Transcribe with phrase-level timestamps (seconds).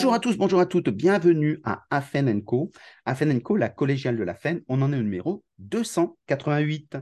[0.00, 2.72] Bonjour à tous, bonjour à toutes, bienvenue à Afen Co.
[3.04, 6.96] Afen Co, la collégiale de la FEN, on en est au numéro 288.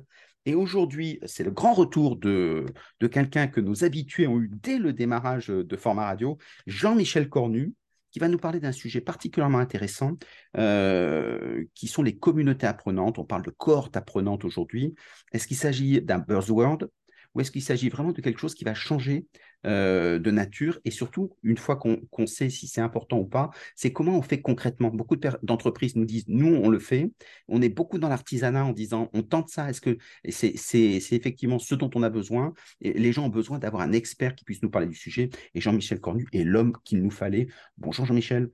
[0.46, 2.66] Et aujourd'hui, c'est le grand retour de,
[2.98, 7.72] de quelqu'un que nos habitués ont eu dès le démarrage de Format Radio, Jean-Michel Cornu,
[8.10, 10.18] qui va nous parler d'un sujet particulièrement intéressant,
[10.56, 13.20] euh, qui sont les communautés apprenantes.
[13.20, 14.96] On parle de cohortes apprenantes aujourd'hui.
[15.30, 16.88] Est-ce qu'il s'agit d'un buzzword
[17.34, 19.26] ou est-ce qu'il s'agit vraiment de quelque chose qui va changer
[19.66, 23.92] euh, de nature et surtout, une fois qu'on sait si c'est important ou pas, c'est
[23.92, 24.90] comment on fait concrètement.
[24.90, 27.10] Beaucoup d'entreprises nous disent, nous, on le fait.
[27.48, 29.68] On est beaucoup dans l'artisanat en disant, on tente ça.
[29.68, 33.82] Est-ce que c'est effectivement ce dont on a besoin et Les gens ont besoin d'avoir
[33.82, 35.30] un expert qui puisse nous parler du sujet.
[35.54, 37.48] Et Jean-Michel Cornu est l'homme qu'il nous fallait.
[37.76, 38.50] Bonjour Jean-Michel.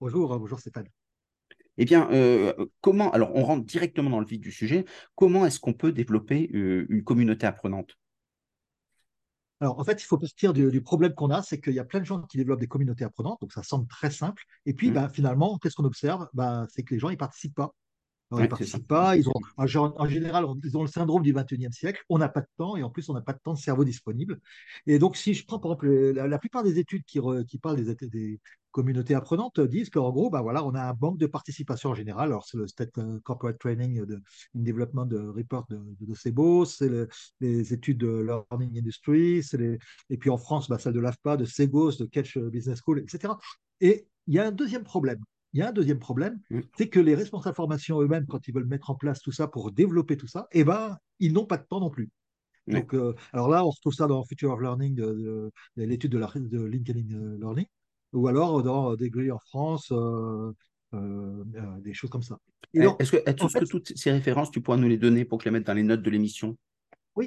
[0.00, 0.88] Bonjour, bonjour Stéphane.
[1.78, 2.52] Eh bien, euh,
[2.82, 6.50] comment, alors on rentre directement dans le vif du sujet, comment est-ce qu'on peut développer
[6.54, 7.96] euh, une communauté apprenante?
[9.60, 11.84] Alors, en fait, il faut partir du, du problème qu'on a, c'est qu'il y a
[11.84, 14.42] plein de gens qui développent des communautés apprenantes, donc ça semble très simple.
[14.64, 14.94] Et puis, mmh.
[14.94, 16.28] bah, finalement, qu'est-ce qu'on observe?
[16.32, 17.74] Bah, C'est que les gens, ils participent pas.
[18.32, 19.16] Ils ne participent pas.
[19.16, 22.02] Ils ont, en, général, ils ont le syndrome du 21e siècle.
[22.08, 23.84] On n'a pas de temps et en plus, on n'a pas de temps de cerveau
[23.84, 24.40] disponible.
[24.86, 28.08] Et donc, si je prends par exemple la, plupart des études qui, qui parlent des,
[28.08, 31.94] des, communautés apprenantes disent qu'en gros, bah voilà, on a un manque de participation en
[31.94, 32.28] général.
[32.28, 32.92] Alors, c'est le State
[33.24, 34.22] Corporate Training de
[34.54, 36.90] Development de Report de, de, CEBO, c'est
[37.40, 39.78] les études de Learning Industry, les,
[40.08, 43.34] et puis en France, bah, celle de l'AFPA, de Segos, de Catch Business School, etc.
[43.80, 45.20] Et il y a un deuxième problème.
[45.52, 46.38] Il y a un deuxième problème,
[46.76, 49.72] c'est que les responsables formation eux-mêmes, quand ils veulent mettre en place tout ça pour
[49.72, 52.08] développer tout ça, eh ben, ils n'ont pas de temps non plus.
[52.68, 56.64] Donc, euh, alors là, on retrouve ça dans Future of Learning, de, l'étude de, de
[56.64, 57.66] LinkedIn Learning
[58.12, 60.52] ou alors dans Degree en France, euh,
[60.94, 62.38] euh, euh, des choses comme ça.
[62.74, 65.66] Eh, est-ce que, toutes ces références, tu pourras nous les donner pour que les mettre
[65.66, 66.56] dans les notes de l'émission?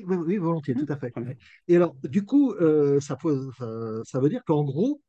[0.08, 1.14] Oui, oui, volontiers, tout à fait.
[1.68, 2.54] Et alors, du coup,
[3.00, 3.18] ça,
[4.06, 5.02] ça, veut dire qu'en gros,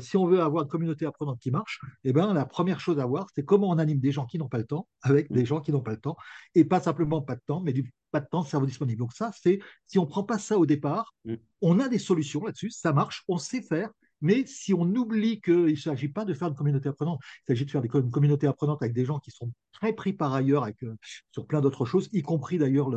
[0.00, 3.06] si on veut avoir une communauté apprenante qui marche, eh ben, la première chose à
[3.06, 5.60] voir, c'est comment on anime des gens qui n'ont pas le temps avec des gens
[5.60, 6.16] qui n'ont pas le temps,
[6.54, 9.00] et pas simplement pas de temps, mais du pas de temps, cerveau disponible.
[9.00, 11.34] Donc ça, c'est si on ne prend pas ça au départ, mm.
[11.62, 15.64] on a des solutions là-dessus, ça marche, on sait faire, mais si on oublie qu'il
[15.64, 18.46] ne s'agit pas de faire une communauté apprenante, il s'agit de faire des, une communauté
[18.46, 20.94] apprenante avec des gens qui sont très pris par ailleurs avec, euh,
[21.32, 22.90] sur plein d'autres choses, y compris d'ailleurs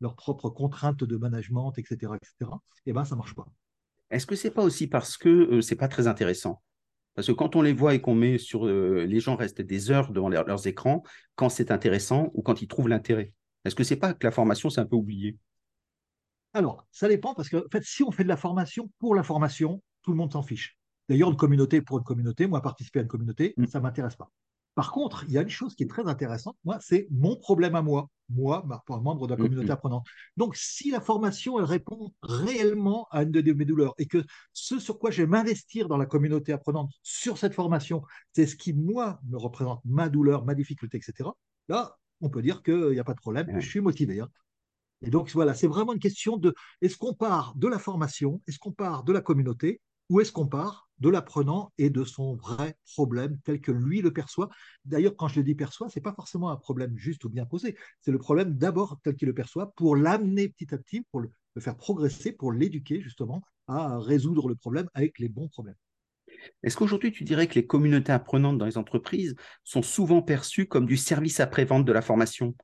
[0.00, 2.50] leurs propres contraintes de management, etc., etc.,
[2.86, 3.46] eh ben, ça ne marche pas.
[4.10, 6.62] Est-ce que ce n'est pas aussi parce que euh, ce n'est pas très intéressant?
[7.14, 8.66] Parce que quand on les voit et qu'on met sur.
[8.66, 11.02] Euh, les gens restent des heures devant leurs écrans
[11.34, 13.32] quand c'est intéressant ou quand ils trouvent l'intérêt?
[13.64, 15.36] Est-ce que ce n'est pas que la formation, c'est un peu oublié?
[16.52, 19.22] Alors, ça dépend parce que en fait, si on fait de la formation pour la
[19.22, 20.76] formation, tout le monde s'en fiche.
[21.08, 23.66] D'ailleurs, une communauté pour une communauté, moi, participer à une communauté, mm.
[23.66, 24.30] ça ne m'intéresse pas.
[24.74, 27.74] Par contre, il y a une chose qui est très intéressante, moi, c'est mon problème
[27.74, 29.72] à moi, moi, membre de la mm, communauté mm.
[29.72, 30.06] apprenante.
[30.36, 34.78] Donc, si la formation, elle répond réellement à une de mes douleurs et que ce
[34.78, 38.72] sur quoi je vais m'investir dans la communauté apprenante, sur cette formation, c'est ce qui,
[38.72, 41.28] moi, me représente ma douleur, ma difficulté, etc.,
[41.68, 44.20] là, on peut dire qu'il n'y a pas de problème, je suis motivé.
[44.20, 44.28] Hein.
[45.02, 48.58] Et donc, voilà, c'est vraiment une question de est-ce qu'on part de la formation, est-ce
[48.58, 52.76] qu'on part de la communauté, ou est-ce qu'on part de l'apprenant et de son vrai
[52.94, 54.48] problème tel que lui le perçoit
[54.84, 57.46] D'ailleurs, quand je le dis perçoit, ce n'est pas forcément un problème juste ou bien
[57.46, 61.20] posé, c'est le problème d'abord tel qu'il le perçoit pour l'amener petit à petit, pour
[61.20, 65.76] le, faire progresser, pour l'éduquer justement à résoudre le problème avec les bons problèmes.
[66.62, 69.34] Est-ce qu'aujourd'hui, tu dirais que les communautés apprenantes dans les entreprises
[69.64, 72.54] sont souvent perçues comme du service après-vente de la formation?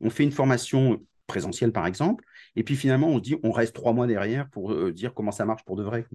[0.00, 2.24] On fait une formation présentiel par exemple,
[2.54, 5.32] et puis finalement on se dit on reste trois mois derrière pour euh, dire comment
[5.32, 6.06] ça marche pour de vrai.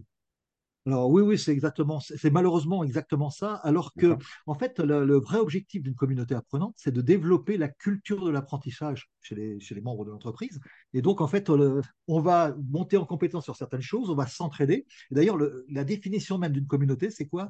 [0.85, 3.55] Alors oui, oui, c'est exactement, c'est malheureusement exactement ça.
[3.55, 4.17] Alors que,
[4.47, 9.09] en fait, le, vrai objectif d'une communauté apprenante, c'est de développer la culture de l'apprentissage
[9.21, 10.59] chez les, chez les membres de l'entreprise.
[10.93, 14.85] Et donc, en fait, on va monter en compétence sur certaines choses, on va s'entraider.
[15.11, 15.37] D'ailleurs,
[15.69, 17.49] la définition même d'une communauté, c'est quoi?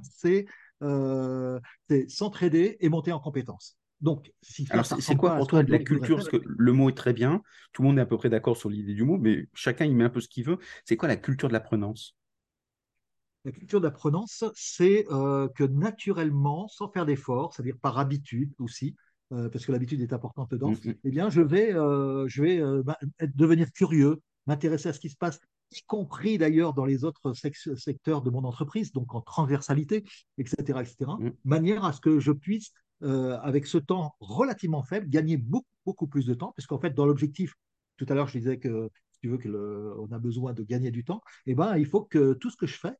[0.81, 3.77] Euh, C'est s'entraider et monter en compétence.
[4.01, 4.31] Donc,
[4.69, 6.15] Alors, c'est quoi pour toi de la culture?
[6.15, 7.41] Parce que le mot est très bien,
[7.73, 9.93] tout le monde est à peu près d'accord sur l'idée du mot, mais chacun y
[9.93, 10.57] met un peu ce qu'il veut.
[10.85, 12.15] C'est quoi la culture de l'apprenance?
[13.49, 18.95] La culture d'apprenance, c'est euh, que naturellement, sans faire d'effort, c'est-à-dire par habitude aussi,
[19.31, 20.93] euh, parce que l'habitude est importante dedans, mm, mm.
[21.03, 22.61] eh bien, je vais, euh, je vais
[23.33, 25.39] devenir curieux, m'intéresser à ce qui se passe,
[25.71, 30.03] y compris d'ailleurs dans les autres secteurs de mon entreprise, donc en transversalité,
[30.37, 31.29] etc., etc., mm.
[31.43, 36.27] manière à ce que je puisse avec ce temps relativement faible, gagner beaucoup, beaucoup plus
[36.27, 37.55] de temps, puisqu'en fait, dans l'objectif,
[37.97, 38.91] tout à l'heure, je disais que
[39.21, 42.33] tu veux que on a besoin de gagner du temps, eh ben, il faut que
[42.33, 42.93] tout ce que je fais,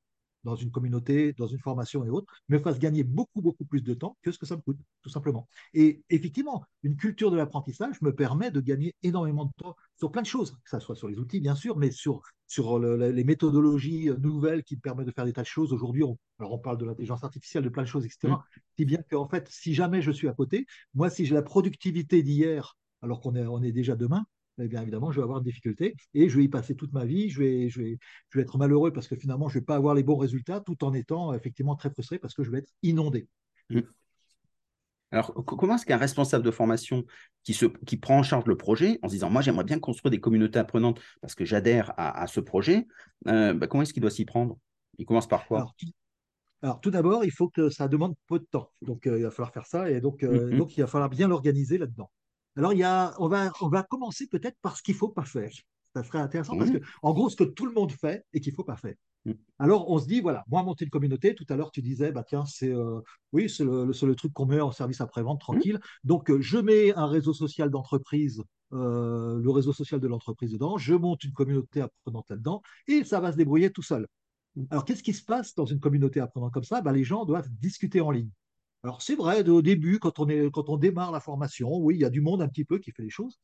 [0.44, 3.94] dans une communauté, dans une formation et autres, me fasse gagner beaucoup, beaucoup plus de
[3.94, 5.48] temps que ce que ça me coûte, tout simplement.
[5.74, 10.22] Et effectivement, une culture de l'apprentissage me permet de gagner énormément de temps sur plein
[10.22, 14.10] de choses, que ce soit sur les outils, bien sûr, mais sur, sur les méthodologies
[14.20, 15.74] nouvelles qui me permettent de faire des tas de choses.
[15.74, 18.28] Aujourd'hui, on, alors on parle de l'intelligence artificielle, de plein de choses, etc.
[18.28, 18.44] Mmh.
[18.78, 22.24] Si bien qu'en fait, si jamais je suis à côté, moi, si j'ai la productivité
[22.24, 24.26] d'hier, alors qu'on est, on est déjà demain,
[24.60, 27.06] eh bien évidemment, je vais avoir une difficulté et je vais y passer toute ma
[27.06, 27.30] vie.
[27.30, 27.98] Je vais, je vais,
[28.30, 30.60] je vais être malheureux parce que finalement, je ne vais pas avoir les bons résultats
[30.60, 33.28] tout en étant effectivement très frustré parce que je vais être inondé.
[33.70, 33.82] Mmh.
[35.12, 37.04] Alors, comment est-ce qu'un responsable de formation
[37.44, 40.12] qui, se, qui prend en charge le projet en se disant Moi, j'aimerais bien construire
[40.12, 42.88] des communautés apprenantes parce que j'adhère à, ce projet,
[43.28, 44.58] euh, bah, comment est-ce qu'il doit s'y prendre?
[45.00, 45.74] Il commence par quoi?
[46.62, 48.70] Alors, tout d'abord, il faut que ça demande peu de temps.
[48.82, 51.10] Donc, euh, il va falloir faire ça et donc, euh, mmh donc il va falloir
[51.10, 52.12] bien l'organiser là-dedans.
[52.60, 55.08] Alors, il y a, on, va, on va commencer peut-être par ce qu'il ne faut
[55.08, 55.50] pas faire.
[55.96, 58.52] Ça serait intéressant parce que, en gros, ce que tout le monde fait et qu'il
[58.52, 58.96] ne faut pas faire.
[59.24, 59.32] Mm.
[59.60, 62.26] Alors, on se dit, voilà, moi, monter une communauté, tout à l'heure, tu disais, bah
[62.28, 63.00] tiens, c'est euh,
[63.32, 65.76] oui, c'est le, le, truc qu'on met en service après-vente, tranquille.
[65.76, 66.08] Mm.
[66.08, 70.78] Donc, euh, je mets un réseau social d'entreprise, euh, le réseau social de l'entreprise dedans,
[70.78, 74.06] je monte une communauté apprenante là-dedans, et ça va se débrouiller tout seul.
[74.58, 74.66] Mm.
[74.70, 76.82] Alors, qu'est-ce qui se passe dans une communauté apprenante comme ça?
[76.82, 78.32] Bah, Les gens doivent discuter en ligne.
[78.84, 82.02] Alors c'est vrai, au début, quand on, est, quand on démarre la formation, oui, il
[82.02, 83.38] y a du monde un petit peu qui fait les choses.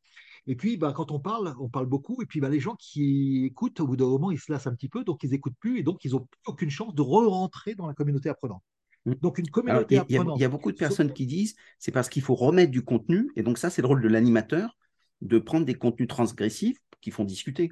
[0.47, 2.21] Et puis, bah, quand on parle, on parle beaucoup.
[2.21, 4.75] Et puis, bah, les gens qui écoutent, au bout d'un moment, ils se lassent un
[4.75, 5.79] petit peu, donc ils n'écoutent plus.
[5.79, 8.63] Et donc, ils n'ont aucune chance de re-rentrer dans la communauté apprenante.
[9.05, 9.13] Mmh.
[9.21, 10.37] Donc, une communauté apprenante.
[10.39, 13.29] Il y, a beaucoup de personnes qui disent c'est parce qu'il faut remettre du contenu.
[13.35, 14.77] Et donc, ça, c'est le rôle de l'animateur
[15.21, 17.71] de prendre des contenus transgressifs qui font discuter.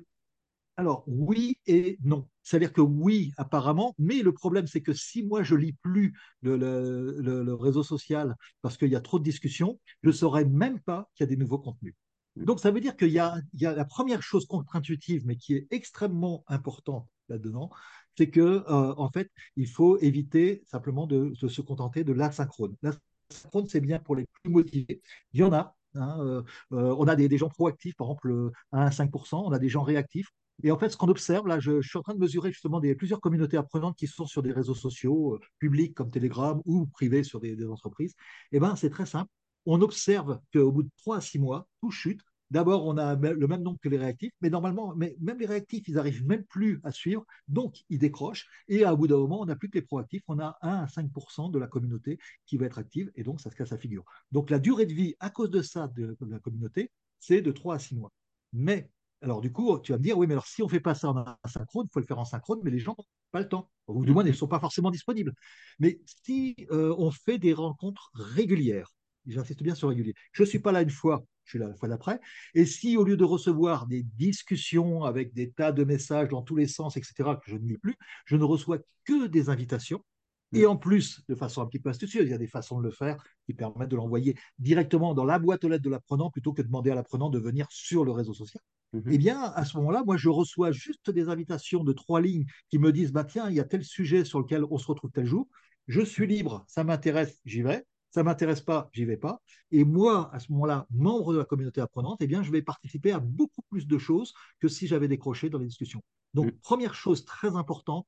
[0.77, 2.27] Alors, oui et non.
[2.41, 7.53] C'est-à-dire que oui, apparemment, mais le problème, c'est que si moi, je lis plus le,
[7.53, 11.25] réseau social parce qu'il y a trop de discussions, je ne saurais même pas qu'il
[11.25, 11.93] y a des nouveaux contenus.
[12.35, 12.45] Mm.
[12.45, 16.43] Donc, ça veut dire qu'il y, a, la première chose contre-intuitive, mais qui est extrêmement
[16.47, 17.69] importante là-dedans,
[18.17, 22.75] c'est que euh, en fait, il faut éviter simplement de, se contenter de l'asynchrone.
[22.81, 25.01] L'asynchrone, c'est bien pour les plus motivés.
[25.33, 25.75] Il y en a.
[25.95, 26.41] Hein, euh,
[26.71, 29.83] euh, on a des, des, gens proactifs, par exemple, à 5%, on a des gens
[29.83, 30.29] réactifs.
[30.61, 32.93] Et en fait, ce qu'on observe, là, je, suis en train de mesurer justement des,
[32.95, 37.23] plusieurs communautés apprenantes qui sont sur des réseaux sociaux euh, publics comme Telegram ou privés
[37.23, 38.13] sur des, entreprises.
[38.51, 39.29] Eh ben, c'est très simple.
[39.65, 42.21] On observe qu'au bout de 3 à 6 mois, tout chute.
[42.51, 45.87] D'abord, on a le même nombre que les réactifs, mais normalement, mais même les réactifs,
[45.87, 48.47] ils n'arrivent même plus à suivre, donc ils décrochent.
[48.67, 50.85] Et à bout d'un moment, on n'a plus que les proactifs, on a 1 à
[50.85, 54.05] 5% de la communauté qui va être active, et donc ça se casse la figure.
[54.31, 57.51] Donc la durée de vie à cause de ça de, de la communauté, c'est de
[57.51, 58.11] 3 à 6 mois.
[58.51, 58.91] Mais
[59.23, 60.95] alors, du coup, tu vas me dire, oui, mais alors si on ne fait pas
[60.95, 63.47] ça en asynchrone, il faut le faire en synchrone, mais les gens n'ont pas le
[63.47, 65.33] temps, ou du moins, ils ne sont pas forcément disponibles.
[65.79, 68.91] Mais si euh, on fait des rencontres régulières,
[69.25, 71.75] j'insiste bien sur régulier, je ne suis pas là une fois, je suis là la
[71.75, 72.19] fois d'après,
[72.53, 76.57] et si au lieu de recevoir des discussions avec des tas de messages dans tous
[76.57, 77.95] les sens, etc., que je ne lis plus,
[78.25, 80.03] je ne reçois que des invitations,
[80.51, 82.83] et en plus, de façon un petit peu astucieuse, il y a des façons de
[82.83, 86.51] le faire qui permettent de l'envoyer directement dans la boîte aux lettres de l'apprenant plutôt
[86.53, 88.61] que de demander à l'apprenant de venir sur le réseau social.
[89.09, 92.77] Eh bien, à ce moment-là, moi, je reçois juste des invitations de trois lignes qui
[92.77, 95.25] me disent bah, tiens, il y a tel sujet sur lequel on se retrouve tel
[95.25, 95.47] jour.
[95.87, 97.85] Je suis libre, ça m'intéresse, j'y vais.
[98.11, 99.41] Ça ne m'intéresse pas, j'y vais pas.
[99.71, 103.11] Et moi, à ce moment-là, membre de la communauté apprenante, eh bien, je vais participer
[103.11, 106.03] à beaucoup plus de choses que si j'avais décroché dans les discussions.
[106.35, 106.59] Donc, mhm.
[106.59, 108.07] première chose très importante,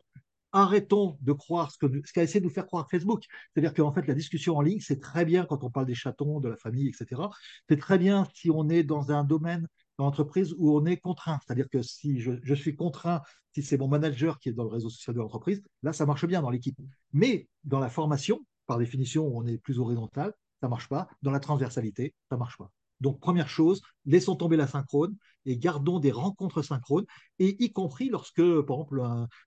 [0.51, 3.23] arrêtons de croire ce qu'a ce essayé de nous faire croire Facebook.
[3.53, 6.39] C'est-à-dire qu'en fait, la discussion en ligne, c'est très bien quand on parle des chatons,
[6.39, 7.23] de la famille, etc.
[7.67, 9.67] C'est très bien si on est dans un domaine
[9.97, 11.39] dans l'entreprise où on est contraint.
[11.45, 13.21] C'est-à-dire que si je, suis contraint,
[13.53, 16.25] si c'est mon manager qui est dans le réseau social de l'entreprise, là, ça marche
[16.25, 16.77] bien dans l'équipe.
[17.13, 21.07] Mais dans la formation, par définition, on est plus horizontal, ça marche pas.
[21.21, 22.71] Dans la transversalité, ça marche pas.
[23.01, 27.05] Donc, première chose, laissons tomber la synchrone et gardons des rencontres synchrones,
[27.39, 29.01] et y compris lorsque, par exemple,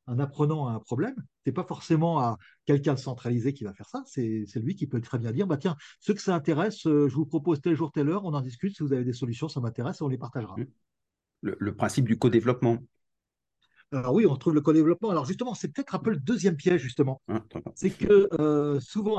[0.07, 3.73] un, apprenant a un problème, ce n'est pas forcément à quelqu'un de centralisé qui va
[3.73, 6.87] faire ça, c'est lui qui peut très bien dire, bah, tiens, ceux que ça intéresse,
[6.87, 9.13] euh, je vous propose tel jour, telle heure, on en discute, si vous avez des
[9.13, 10.57] solutions, ça m'intéresse, et on les partagera.
[11.41, 12.79] Le, principe du co-développement.
[13.93, 15.11] Alors oui, on trouve le co-développement.
[15.11, 17.23] Alors justement, c'est peut-être un peu le deuxième piège, justement.
[17.29, 17.43] Ah,
[17.75, 19.19] c'est que euh, souvent,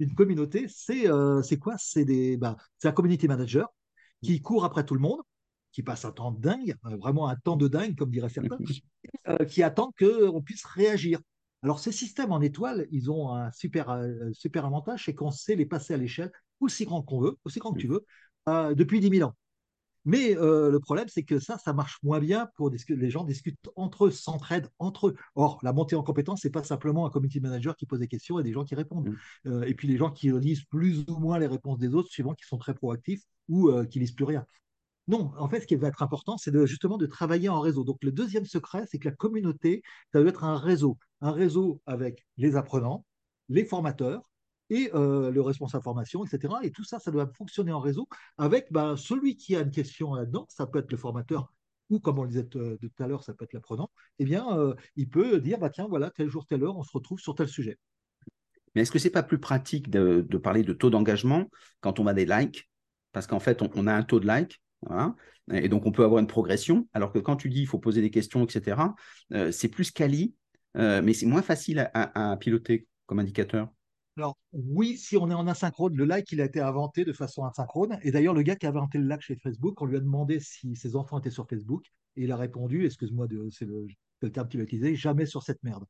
[0.00, 1.76] une communauté, c'est euh, quoi?
[1.78, 3.68] C'est bah, un community manager
[4.22, 5.20] qui court après tout le monde,
[5.72, 8.58] qui passe un temps dingue, euh, vraiment un temps de dingue, comme diraient certains,
[9.28, 11.20] euh, qui attend qu'on puisse réagir.
[11.62, 14.02] Alors, ces systèmes en étoile, ils ont un super,
[14.32, 17.72] super avantage, c'est qu'on sait les passer à l'échelle aussi grand qu'on veut, aussi grand
[17.74, 18.06] que tu veux,
[18.74, 19.34] depuis 10 000 ans.
[20.04, 23.24] Mais euh, le problème, c'est que ça, ça marche moins bien pour que les gens
[23.24, 25.14] discutent entre eux, s'entraident entre eux.
[25.34, 28.38] Or, la montée en compétence, c'est pas simplement un community manager qui pose des questions
[28.38, 29.10] et des gens qui répondent.
[29.10, 29.16] Mm.
[29.48, 32.34] Euh, et puis les gens qui lisent plus ou moins les réponses des autres, suivant
[32.34, 34.46] qui sont très proactifs ou euh, qui lisent plus rien.
[35.08, 37.84] Non, en fait, ce qui va être important, c'est justement de travailler en réseau.
[37.84, 40.98] Donc, le deuxième secret, c'est que la communauté, ça doit être un réseau.
[41.20, 43.04] un réseau avec les apprenants,
[43.48, 44.29] les formateurs
[44.70, 46.54] et euh, le responsable formation, etc.
[46.62, 48.08] Et tout ça, ça doit fonctionner en réseau
[48.38, 51.52] avec bah, celui qui a une question là-dedans, ça peut être le formateur
[51.90, 54.74] ou comme on le disait tout à l'heure, ça peut être l'apprenant, eh bien, euh,
[54.94, 57.48] il peut dire, bah, tiens, voilà, tel jour, telle heure, on se retrouve sur tel
[57.48, 57.78] sujet.
[58.74, 61.50] Mais est-ce que ce n'est pas plus pratique de, parler de taux d'engagement
[61.80, 62.70] quand on a des likes?
[63.10, 64.62] Parce qu'en fait, on, a un taux de likes,
[65.52, 68.00] et donc on peut avoir une progression, alors que quand tu dis il faut poser
[68.00, 68.80] des questions, etc.,
[69.32, 70.34] euh, c'est plus quali,
[70.76, 73.68] euh, mais c'est moins facile à, piloter comme indicateur.
[74.20, 77.42] Alors oui, si on est en asynchrone, le like il a été inventé de façon
[77.42, 77.98] asynchrone.
[78.02, 80.40] Et d'ailleurs, le gars qui a inventé le like chez Facebook, on lui a demandé
[80.40, 81.86] si ses enfants étaient sur Facebook,
[82.16, 83.86] et il a répondu, excuse-moi, c'est le,
[84.20, 85.86] le, terme qu'il a utilisé, jamais sur cette merde.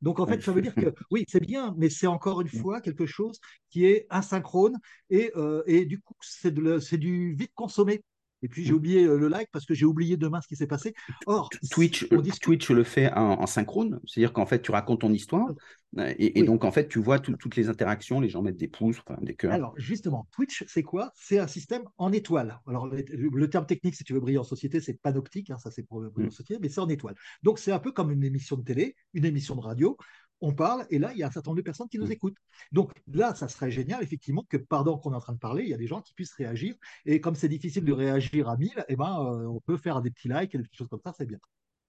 [0.00, 2.62] Donc en fait, ça veut dire que oui, c'est bien, mais c'est encore une mm.
[2.62, 3.38] fois quelque chose
[3.68, 4.78] qui est asynchrone
[5.10, 8.02] et, euh, et du coup, c'est du vite consommé.
[8.44, 10.66] Et puis j'ai oublié euh, le like parce que j'ai oublié demain ce qui s'est
[10.66, 10.94] passé.
[11.26, 15.48] Or, Twitch, euh, Twitch le fait en, synchrone, c'est-à-dire qu'en fait tu racontes ton histoire
[15.96, 19.00] euh, et, donc en fait tu vois toutes les interactions, les gens mettent des pouces,
[19.22, 19.52] des cœurs.
[19.52, 21.10] Alors justement, Twitch c'est quoi?
[21.14, 22.60] C'est un système en étoile.
[22.66, 25.82] Alors le, terme technique, si tu veux briller en société, c'est panoptique, hein, ça c'est
[25.82, 26.30] pour briller en mm.
[26.30, 27.14] société, mais c'est en étoile.
[27.42, 29.96] Donc c'est un peu comme une émission de télé, une émission de radio
[30.40, 32.12] on parle, et là, il y a un certain nombre de personnes qui nous mm.
[32.12, 32.36] écoutent.
[32.72, 35.70] Donc là, ça serait génial, effectivement, que pendant qu'on est en train de parler, il
[35.70, 36.74] y a des gens qui puissent réagir.
[37.06, 40.10] Et comme c'est difficile de réagir à 1000, eh ben, euh, on peut faire des
[40.10, 41.38] petits likes et des choses comme ça, c'est bien.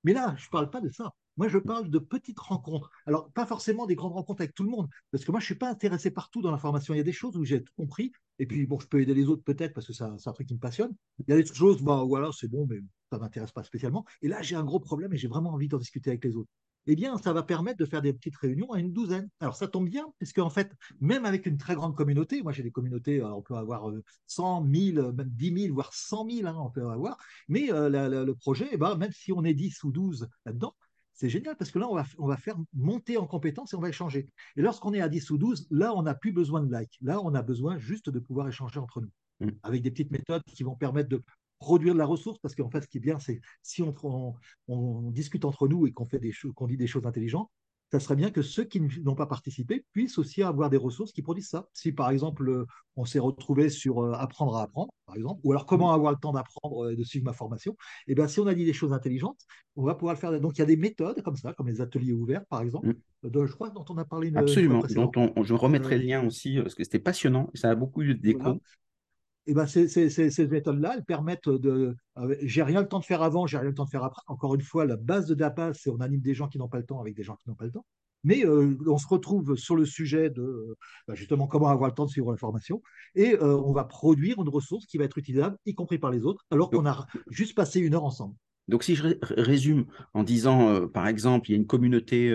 [0.03, 1.11] Mais là, je ne parle pas de ça.
[1.37, 2.89] Moi, je parle de petites rencontres.
[3.05, 5.47] Alors, pas forcément des grandes rencontres avec tout le monde, parce que moi, je ne
[5.47, 6.93] suis pas intéressé partout dans l'information.
[6.93, 9.13] Il y a des choses où j'ai tout compris, et puis, bon, je peux aider
[9.13, 10.95] les autres peut-être, parce que c'est un, truc qui me passionne.
[11.19, 14.05] Il y a des choses, bah, voilà, c'est bon, mais ça ne m'intéresse pas spécialement.
[14.21, 16.51] Et là, j'ai un gros problème et j'ai vraiment envie d'en discuter avec les autres
[16.87, 19.29] eh bien, ça va permettre de faire des petites réunions à une douzaine.
[19.39, 22.63] Alors, ça tombe bien, parce qu'en fait, même avec une très grande communauté, moi j'ai
[22.63, 23.91] des communautés, euh, on peut avoir
[24.27, 27.89] 100, 1000, euh, même 10 000, voire 100 000, hein, on peut avoir, mais euh,
[28.23, 30.75] le projet, eh ben, même si on est 10 ou 12 là-dedans,
[31.13, 33.79] c'est génial parce que là, on va, on va faire monter en compétences et on
[33.79, 34.27] va échanger.
[34.57, 36.97] Et lorsqu'on est à 10 ou 12, là, on n'a plus besoin de likes.
[37.01, 39.51] Là, on a besoin juste de pouvoir échanger entre nous mmh.
[39.63, 41.23] avec des petites méthodes qui vont permettre de
[41.65, 43.95] produire de la ressource, parce qu'en fait, ce qui est bien, c'est si on,
[44.67, 47.49] on, discute entre nous et qu'on fait des choses, qu'on dit des choses intelligentes,
[47.91, 51.23] ça serait bien que ceux qui n'ont pas participé puissent aussi avoir des ressources qui
[51.23, 51.67] produisent ça.
[51.73, 55.53] Si par exemple, euh, on s'est retrouvé sur euh, apprendre à apprendre, par exemple, ou
[55.53, 57.73] alors comment avoir le temps d'apprendre et euh, de suivre ma formation,
[58.07, 59.39] et eh bien si on a dit des choses intelligentes,
[59.75, 60.39] on va pouvoir le faire.
[60.39, 62.89] Donc il y a des méthodes comme ça, comme les ateliers ouverts, par exemple,
[63.23, 63.45] mm.
[63.45, 66.59] je crois dont on a parlé une Absolument, dont on, je remettrai le lien aussi,
[66.61, 68.59] parce que c'était passionnant, ça a beaucoup eu d'écho
[69.47, 71.95] et ben ces, ces, méthodes-là, elles permettent de.
[72.17, 74.21] Euh, j'ai rien le temps de faire avant, j'ai rien le temps de faire après.
[74.27, 76.79] Encore une fois, la base de DAPA, c'est on anime des gens qui n'ont pas
[76.79, 77.85] le temps avec des gens qui n'ont pas le temps.
[78.23, 80.75] Mais euh, on se retrouve sur le sujet de
[81.07, 82.81] bah, justement comment avoir le temps de suivre la formation
[83.13, 86.23] et euh, on va produire une ressource qui va être utilisable, y compris par les
[86.23, 88.35] autres, alors qu'on a juste passé une heure ensemble.
[88.67, 89.85] Donc, si je résume
[90.15, 92.33] en disant, par exemple, il y a une communauté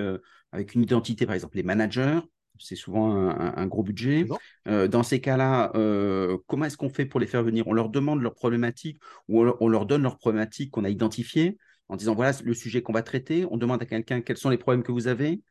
[0.52, 2.21] avec une identité, par exemple, les managers,
[2.61, 4.26] c'est souvent un, gros budget.
[4.69, 7.67] Euh, dans ces cas-là, euh, comment est-ce qu'on fait pour les faire venir?
[7.67, 11.97] On leur demande leurs problématiques ou on leur, donne leurs problématiques qu'on a identifiées en
[11.97, 13.47] disant voilà le sujet qu'on va traiter.
[13.50, 15.43] On demande à quelqu'un quels sont les problèmes que vous avez.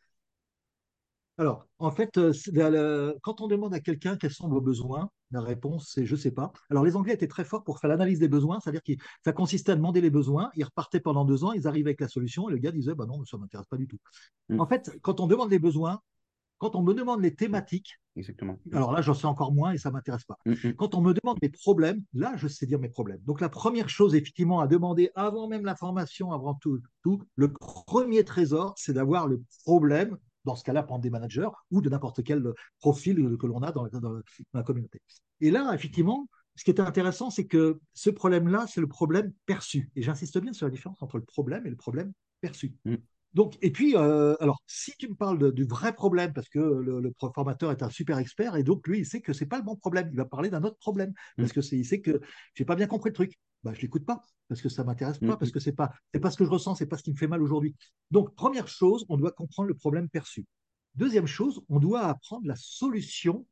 [1.40, 5.90] Alors, en fait, euh, quand on demande à quelqu'un quels sont vos besoins, la réponse
[5.94, 6.52] c'est je ne sais pas.
[6.70, 8.92] Alors, les Anglais étaient très forts pour faire l'analyse des besoins, c'est-à-dire que
[9.24, 12.10] ça consistait à demander les besoins, ils repartaient pendant deux ans, ils arrivaient avec la
[12.10, 14.00] solution et le gars disait bah non, ça ne m'intéresse pas du tout.
[14.50, 14.60] Mmh.
[14.60, 16.02] En fait, quand on demande les besoins,
[16.60, 18.60] quand on me demande les thématiques, Exactement.
[18.74, 20.38] alors là, j'en sais encore moins et ça ne m'intéresse pas.
[20.46, 20.74] Mm, mm.
[20.74, 23.22] Quand on me demande mes problèmes, là, je sais dire mes problèmes.
[23.26, 27.52] Donc, la première chose, effectivement, à demander avant même la formation, avant tout, tout le
[27.52, 32.24] premier trésor, c'est d'avoir le problème, dans ce cas-là, prendre des managers ou de n'importe
[32.24, 32.44] quel
[32.80, 33.88] profil que l'on a dans,
[34.54, 35.02] la communauté.
[35.40, 39.90] Et là, effectivement, ce qui est intéressant, c'est que ce problème-là, c'est le problème perçu.
[39.96, 42.12] Et j'insiste bien sur la différence entre le problème et le problème
[42.42, 42.76] perçu.
[43.34, 47.14] Donc, et puis, euh, alors, si tu me parles du vrai problème, parce que le,
[47.34, 49.76] formateur est un super expert, et donc lui, il sait que c'est pas le bon
[49.76, 51.14] problème, il va parler d'un autre problème, mmh.
[51.38, 52.20] parce que il sait que
[52.56, 53.40] j'ai pas bien compris le truc.
[53.64, 55.38] Bah, je l'écoute pas, parce que ça m'intéresse pas, mmh.
[55.38, 57.18] parce que c'est pas, c'est pas ce que je ressens, c'est pas ce qui me
[57.18, 57.76] fait mal aujourd'hui.
[58.10, 60.46] Donc, première chose, on doit comprendre le problème perçu.
[60.96, 63.46] Deuxième chose, on doit apprendre la solution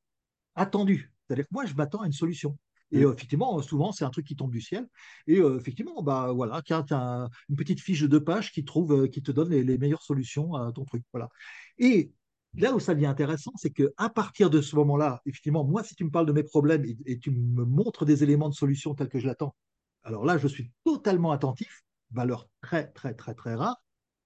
[0.56, 1.14] attendue.
[1.28, 2.58] C'est-à-dire que moi, je m'attends à une solution.
[2.92, 4.88] Et euh, effectivement, souvent, c'est un truc qui tombe du ciel.
[5.28, 9.04] Et euh, effectivement, bah voilà, tu as une petite fiche de deux pages qui, trouve,
[9.04, 11.04] euh, qui te donne les, meilleures solutions à ton truc.
[11.14, 11.30] Voilà.
[11.78, 12.12] Et
[12.56, 16.06] là où ça devient intéressant, c'est qu'à partir de ce moment-là, effectivement, moi, si tu
[16.06, 19.20] me parles de mes problèmes et, tu me montres des éléments de solution tels que
[19.20, 19.56] je l'attends,
[20.04, 23.78] alors là, je suis totalement attentif, valeur très, très, très, très rare.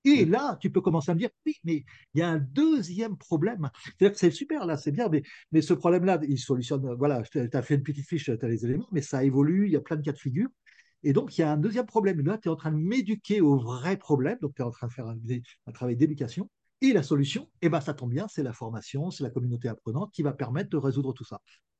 [0.05, 0.31] Et mm.
[0.31, 3.69] là, tu peux commencer à me dire, oui, mais il y a un deuxième problème.
[3.83, 7.39] C'est-à-dire que c'est super, là, c'est bien, mais, mais ce problème-là, il solutionne, voilà, tu
[7.51, 9.81] as fait une petite fiche, tu as les éléments, mais ça évolue, il y a
[9.81, 10.49] plein de cas de figure.
[11.03, 12.21] Et donc, il y a un deuxième problème.
[12.21, 14.87] Là, tu es en train de m'éduquer au vrai problème, donc tu es en train
[14.87, 16.49] de faire un, travail d'éducation.
[16.81, 20.11] Et la solution, eh ben, ça tombe bien, c'est la formation, c'est la communauté apprenante
[20.11, 21.39] qui va permettre de résoudre tout ça.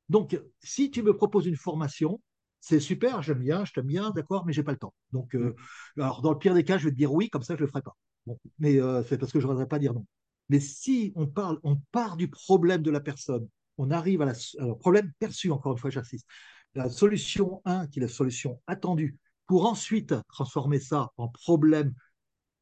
[0.10, 2.20] Donc, si tu me proposes une formation,
[2.60, 4.94] c'est super, j'aime bien, je t'aime bien, d'accord, mais j'ai pas le temps.
[5.12, 5.56] Donc, euh,
[5.96, 6.02] mm.
[6.02, 7.68] alors dans le pire des cas, je vais te dire oui, comme ça je le
[7.68, 7.98] ferai pas.
[8.26, 10.06] Bon, mais euh, c'est parce que je ne voudrais pas dire non.
[10.50, 13.48] Mais si on parle, on part du problème de la personne,
[13.78, 14.34] on arrive à la
[14.76, 16.28] problème perçu, encore une fois, j'insiste.
[16.76, 21.94] La solution 1, qui est la solution attendue, pour ensuite transformer ça en problème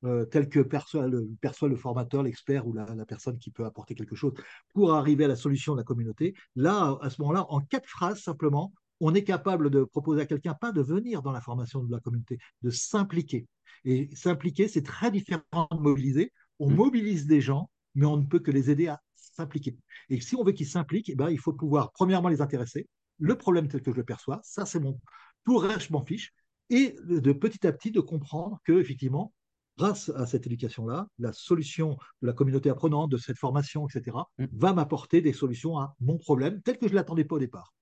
[0.06, 4.34] euh, tel que perçoit le formateur, l'expert ou la, personne qui peut apporter quelque chose
[4.74, 6.34] pour arriver à la solution de la communauté.
[6.56, 10.54] Là, à ce moment-là, en quatre phrases simplement, on est capable de proposer à quelqu'un
[10.54, 13.48] pas de venir dans la formation de la communauté, de s'impliquer.
[13.86, 16.32] Et s'impliquer, c'est très différent de mobiliser.
[16.60, 16.76] On mmh.
[16.76, 19.78] mobilise des gens, mais on ne peut que les aider à s'impliquer.
[20.10, 22.88] Et si on veut qu'ils s'impliquent, eh ben, il faut pouvoir premièrement les intéresser.
[23.20, 25.00] Le problème tel que je le perçois, ça c'est mon.
[25.46, 26.34] Tout reste, je m'en fiche.
[26.70, 29.34] Et de petit à petit de comprendre que effectivement,
[29.78, 34.46] grâce à cette éducation-là, la solution de la communauté apprenante, de cette formation, etc., mmh.
[34.52, 37.74] va m'apporter des solutions à mon problème tel que je ne l'attendais pas au départ.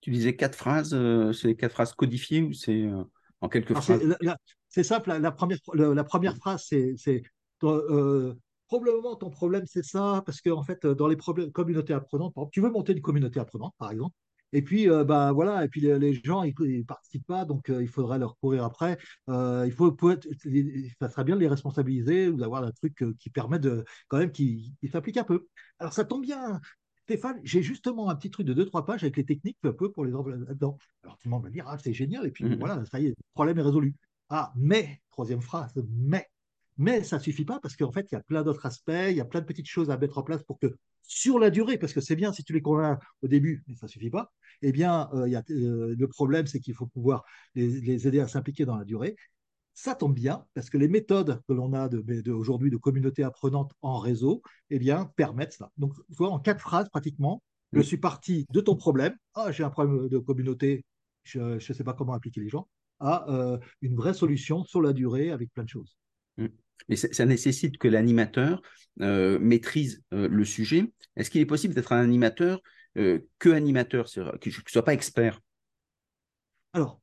[0.00, 3.04] Tu disais quatre phrases, euh, c'est quatre phrases codifiées ou c'est euh,
[3.40, 4.00] en quelques phrases?
[4.68, 7.22] C'est simple, la, première, la, première phrase, c'est
[7.64, 8.34] euh,
[8.68, 11.16] probablement ton problème, c'est ça, parce qu'en en fait, dans les
[11.52, 14.14] communautés apprenantes, tu veux monter une communauté apprenante, par exemple,
[14.52, 18.20] et puis, bah, voilà, et puis les, gens, ils ne participent pas, donc il faudrait
[18.20, 18.96] leur courir après.
[19.28, 19.96] il faut,
[21.00, 24.30] ça serait bien de les responsabiliser ou d'avoir un truc qui permet de, quand même,
[24.30, 25.48] qui, s'applique un peu.
[25.80, 26.60] Alors, ça tombe bien,
[27.10, 30.04] Stéphane, j'ai justement un petit truc de 2-3 pages avec les techniques un peu pour
[30.04, 30.78] les là-dedans.
[31.02, 33.06] Alors tout le monde va dire, ah, c'est génial, et puis mmh voilà, ça y
[33.06, 33.96] est, le problème est résolu.
[34.28, 36.28] Ah, mais, troisième phrase, mais,
[36.78, 39.16] mais ça ne suffit pas parce qu'en fait, il y a plein d'autres aspects, il
[39.16, 41.78] y a plein de petites choses à mettre en place pour que sur la durée,
[41.78, 44.32] parce que c'est bien si tu les convaincs au début, mais ça ne suffit pas,
[44.62, 47.24] eh bien, euh, euh, le problème, c'est qu'il faut pouvoir
[47.56, 49.16] les, aider à s'impliquer dans la durée.
[49.82, 53.72] Ça tombe bien, parce que les méthodes que l'on a de, aujourd'hui de communauté apprenante
[53.80, 55.72] en réseau, eh bien, permettent ça.
[55.78, 59.64] Donc, tu vois, en quatre phrases, pratiquement, je suis parti de ton problème, ah, j'ai
[59.64, 60.84] un problème de communauté,
[61.22, 62.68] je ne sais pas comment appliquer les gens,
[62.98, 65.96] à euh, une vraie solution sur la durée avec plein de choses.
[66.36, 66.48] Mmh.
[66.90, 68.60] Mais ça, nécessite que l'animateur
[69.00, 70.92] euh, maîtrise euh, le sujet.
[71.16, 72.60] Est-ce qu'il est possible d'être un animateur
[72.94, 75.40] que animateur, que je ne sois pas expert?
[76.74, 77.00] Alors,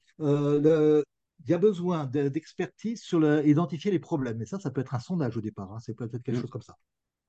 [1.45, 4.41] il y a besoin d'expertise sur identifier les problèmes.
[4.41, 5.71] Et ça, ça peut être un sondage au départ.
[5.71, 5.79] Hein.
[5.79, 6.41] c'est peut-être quelque mmh.
[6.41, 6.75] chose comme ça.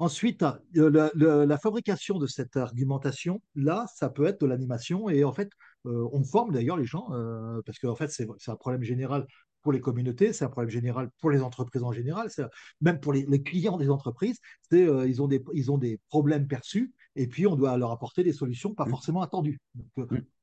[0.00, 0.44] Ensuite,
[0.74, 5.08] la, fabrication de cette argumentation, là, ça peut être de l'animation.
[5.10, 5.50] Et en fait,
[5.84, 7.08] on forme d'ailleurs les gens,
[7.66, 9.26] parce qu'en fait, c'est un problème général
[9.62, 12.28] pour les communautés, c'est un problème général pour les entreprises en général,
[12.80, 14.38] même pour les, clients des entreprises,
[14.72, 18.22] euh, ils, ont des, ils ont des problèmes perçus et puis on doit leur apporter
[18.22, 18.90] des solutions pas mmh.
[18.90, 19.58] forcément attendues.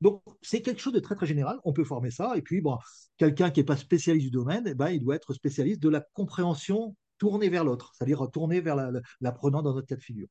[0.02, 0.34] Donc, mmh.
[0.42, 2.78] c'est quelque chose de très très général, on peut former ça, et puis bon,
[3.18, 6.02] quelqu'un qui n'est pas spécialiste du domaine, eh ben, il doit être spécialiste de la
[6.14, 8.76] compréhension tournée vers l'autre, c'est-à-dire tournée vers
[9.22, 10.28] l'apprenant dans notre cas de figure.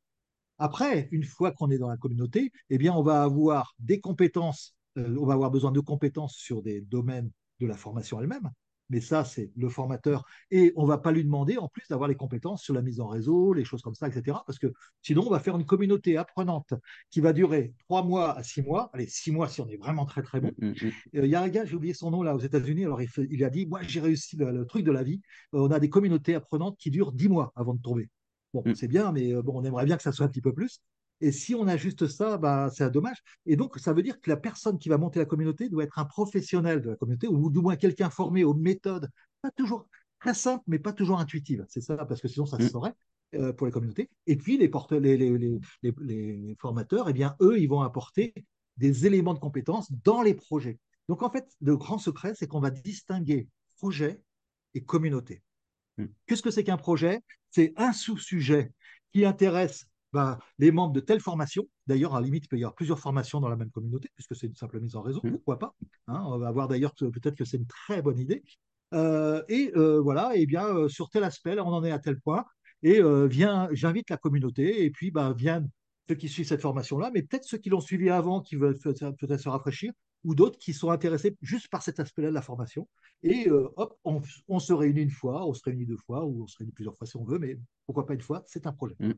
[0.58, 4.76] Après, une fois qu'on est dans la communauté, eh bien, on va avoir des compétences,
[4.98, 7.30] euh, on va avoir besoin de compétences sur des domaines
[7.60, 8.50] de la formation elle-même,
[8.90, 10.24] mais ça, c'est le formateur.
[10.50, 13.00] Et on ne va pas lui demander en plus d'avoir les compétences sur la mise
[13.00, 14.38] en réseau, les choses comme ça, etc.
[14.46, 16.74] Parce que sinon, on va faire une communauté apprenante
[17.10, 18.90] qui va durer trois mois à six mois.
[18.92, 20.52] Allez, six mois si on est vraiment très, très bon.
[20.58, 20.92] Mm, mm, mm.
[21.16, 22.84] Euh, il y a un gars, j'ai oublié son nom là aux États-Unis.
[22.84, 25.20] Alors, il, a dit Moi, j'ai réussi le, truc de la vie.
[25.54, 28.10] Euh, on a des communautés apprenantes qui durent dix mois avant de tomber.
[28.52, 30.52] Bon, c'est bien, mais euh, bon, on aimerait bien que ça soit un petit peu
[30.52, 30.80] plus.
[31.20, 33.22] Et si on a juste ça, bah, c'est un dommage.
[33.46, 35.98] Et donc, ça veut dire que la personne qui va monter la communauté doit être
[35.98, 39.08] un professionnel de la communauté, ou du moins quelqu'un formé aux méthodes,
[39.40, 39.88] pas toujours
[40.20, 41.64] très simples, mais pas toujours intuitives.
[41.68, 42.68] C'est ça, parce que sinon, ça se mm.
[42.68, 42.94] saurait
[43.34, 44.10] euh, pour les communautés.
[44.26, 48.34] Et puis, les, porte les, les, les, formateurs, eh bien, eux, ils vont apporter
[48.76, 50.78] des éléments de compétences dans les projets.
[51.08, 54.20] Donc, en fait, le grand secret, c'est qu'on va distinguer projet
[54.74, 55.42] et communauté.
[55.98, 56.06] Mm.
[56.26, 57.20] Qu'est-ce que c'est qu'un projet?
[57.50, 58.72] C'est un sous-sujet
[59.12, 61.64] qui intéresse bah, les membres de telle formation.
[61.88, 64.36] D'ailleurs, à la limite, il peut y avoir plusieurs formations dans la même communauté, puisque
[64.36, 65.32] c'est une simple mise en réseau, mmh.
[65.32, 65.74] pourquoi pas.
[66.06, 68.44] Hein, on va voir d'ailleurs peut-être que c'est une très bonne idée.
[68.94, 71.98] Euh, et euh, voilà, et bien euh, sur tel aspect, là, on en est à
[71.98, 72.44] tel point.
[72.84, 73.00] Et
[73.72, 75.70] j'invite la communauté, et puis bah, viennent
[76.08, 79.40] ceux qui suivent cette formation-là, mais peut-être ceux qui l'ont suivi avant, qui veulent peut-être
[79.40, 79.90] se rafraîchir,
[80.22, 82.86] ou d'autres qui sont intéressés juste par cet aspect-là de la formation.
[83.22, 86.58] Et hop, on, se réunit une fois, on se réunit deux fois, ou on se
[86.58, 88.96] réunit plusieurs fois si on veut, mais pourquoi pas une fois, c'est un projet.
[89.00, 89.12] Mmh.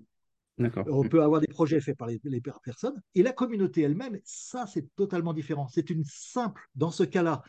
[0.58, 3.00] On peut avoir des projets faits par les, personnes.
[3.14, 5.68] Et la communauté elle-même, ça, c'est totalement différent.
[5.68, 7.42] C'est une simple, dans ce cas-là,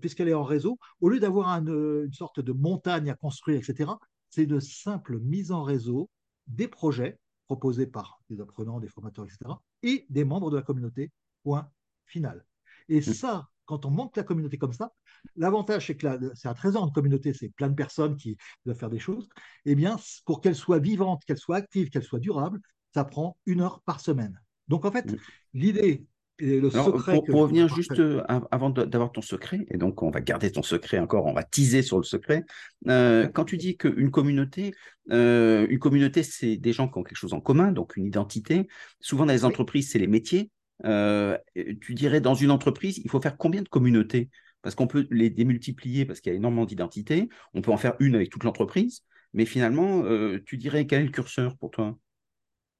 [0.00, 3.90] puisqu'elle est en réseau, au lieu d'avoir une sorte de montagne à construire, etc.,
[4.30, 6.10] c'est de simple mise en réseau
[6.46, 9.50] des projets proposés par des apprenants, des formateurs, etc.,
[9.82, 11.10] et des membres de la communauté.
[11.42, 11.68] Point
[12.06, 12.44] final.
[12.88, 13.02] Et mmh.
[13.02, 14.92] ça, quand on monte la communauté comme ça,
[15.36, 18.90] l'avantage, c'est que c'est un trésor de communauté, c'est plein de personnes qui doivent faire
[18.90, 19.28] des choses.
[19.64, 22.60] Eh bien, pour qu'elle soit vivante, qu'elle soit active, qu'elle soit durable,
[22.92, 24.40] ça prend une heure par semaine.
[24.68, 25.14] Donc, en fait,
[25.52, 26.06] l'idée
[26.38, 27.20] et le secret.
[27.26, 30.98] Pour, revenir juste euh, avant d'avoir ton secret, et donc on va garder ton secret
[30.98, 32.44] encore, on va teaser sur le secret.
[32.88, 34.74] Euh, quand tu dis qu'une communauté,
[35.10, 38.66] euh, une communauté, c'est des gens qui ont quelque chose en commun, donc une identité.
[39.00, 40.50] Souvent dans les entreprises, c'est les métiers.
[40.82, 44.30] tu dirais dans une entreprise, il faut faire combien de communautés?
[44.64, 47.28] Parce qu'on peut les démultiplier parce qu'il y a énormément d'identités.
[47.52, 49.02] On peut en faire une avec toute l'entreprise.
[49.34, 50.02] Mais finalement,
[50.46, 51.98] tu dirais quel est le curseur pour toi?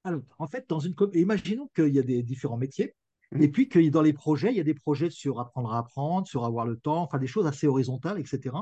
[0.04, 2.94] Alors, en fait, dans une imaginons qu'il y a des différents métiers,
[3.32, 3.42] mmh.
[3.42, 6.26] et puis que dans les projets, il y a des projets sur apprendre à apprendre,
[6.26, 8.54] sur avoir le temps, enfin des choses assez horizontales, etc.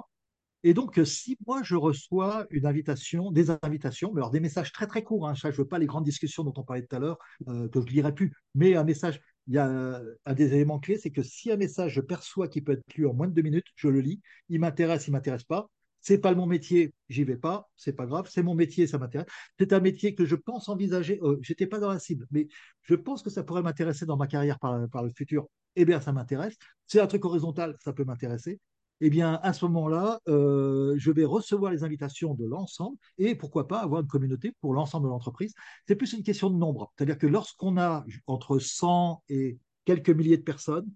[0.64, 4.87] Et donc, si moi je reçois une invitation, des invitations, mais alors des messages très
[4.87, 7.00] très courts, hein, je ne veux pas les grandes discussions dont on parlait tout à
[7.00, 10.55] l'heure, euh, que je ne lirai plus, mais un message, il y a un des
[10.55, 13.28] éléments clés, c'est que si un message je perçois qui peut être lu en moins
[13.28, 15.68] de deux minutes, je le lis, il m'intéresse, il m'intéresse pas,
[16.02, 19.28] c'est pas mon métier, j'y vais pas, c'est pas grave, c'est mon métier, ça m'intéresse.
[19.59, 22.48] C'est un métier que je pense envisager, euh, j'étais pas dans la cible, mais
[22.83, 25.46] je pense que ça pourrait m'intéresser dans ma carrière par, le futur.
[25.76, 26.57] Eh bien, ça m'intéresse.
[26.87, 28.61] C'est un truc horizontal, ça peut m'intéresser.
[29.00, 33.66] Eh bien, à ce moment-là, euh, je vais recevoir les invitations de l'ensemble et pourquoi
[33.66, 35.55] pas avoir une communauté pour l'ensemble de l'entreprise.
[35.88, 36.92] C'est plus une question de nombre.
[36.96, 40.88] C'est-à-dire que lorsqu'on a entre 100 et quelques milliers de personnes,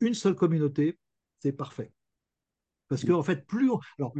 [0.00, 0.98] une seule communauté,
[1.38, 1.92] c'est parfait.
[2.88, 4.14] Parce qu'en en fait, plus alors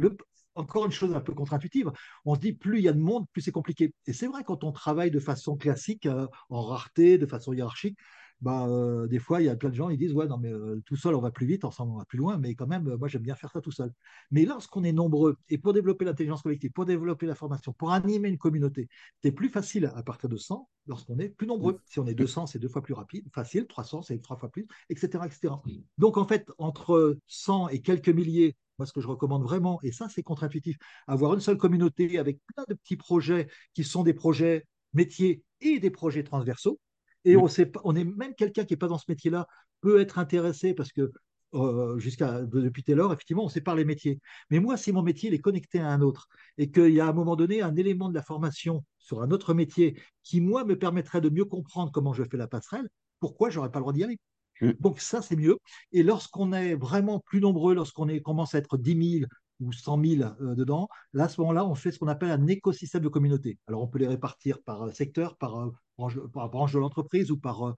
[0.55, 1.91] encore une chose un peu contre-intuitive,
[2.25, 3.93] on se dit plus il y a de monde, plus c'est compliqué.
[4.07, 7.97] Et c'est vrai quand on travaille de façon classique, euh, en rareté, de façon hiérarchique,
[8.41, 10.51] bah, euh, des fois, il y a plein de gens qui disent Ouais, non, mais
[10.51, 12.95] euh, tout seul, on va plus vite, ensemble, on va plus loin, mais quand même,
[12.95, 13.93] moi, j'aime bien faire ça tout seul.
[14.31, 18.29] Mais lorsqu'on est nombreux, et pour développer l'intelligence collective, pour développer la formation, pour animer
[18.29, 18.89] une communauté,
[19.21, 21.79] c'est plus facile à partir de 100 lorsqu'on est plus nombreux.
[21.85, 24.67] Si on est 200, c'est deux fois plus rapide, facile, 300, c'est trois fois plus,
[24.89, 25.53] etc., etc.
[25.99, 29.91] Donc, en fait, entre 100 et quelques milliers, moi, ce que je recommande vraiment, et
[29.91, 34.15] ça, c'est contre-intuitif, avoir une seule communauté avec plein de petits projets qui sont des
[34.15, 36.79] projets métiers et des projets transversaux.
[37.25, 39.47] Et on, sait, on est même quelqu'un qui n'est pas dans ce métier-là
[39.81, 41.11] peut être intéressé parce que
[41.53, 44.19] euh, jusqu'à depuis Taylor, effectivement, on sépare les métiers.
[44.49, 47.09] Mais moi, si mon métier est connecté à un autre et qu'il y a à
[47.09, 50.77] un moment donné un élément de la formation sur un autre métier qui, moi, me
[50.77, 52.87] permettrait de mieux comprendre comment je fais la passerelle,
[53.19, 54.17] pourquoi je n'aurais pas le droit d'y aller?
[54.61, 54.71] Mm.
[54.79, 55.57] Donc ça, c'est mieux.
[55.91, 59.29] Et lorsqu'on est vraiment plus nombreux, lorsqu'on commence à être 10 000
[59.61, 62.47] ou 100 000 euh, dedans, là, à ce moment-là, on fait ce qu'on appelle un
[62.47, 63.59] écosystème de communauté.
[63.67, 67.31] Alors, on peut les répartir par euh, secteur, par, euh, branche, par branche de l'entreprise
[67.31, 67.75] ou par,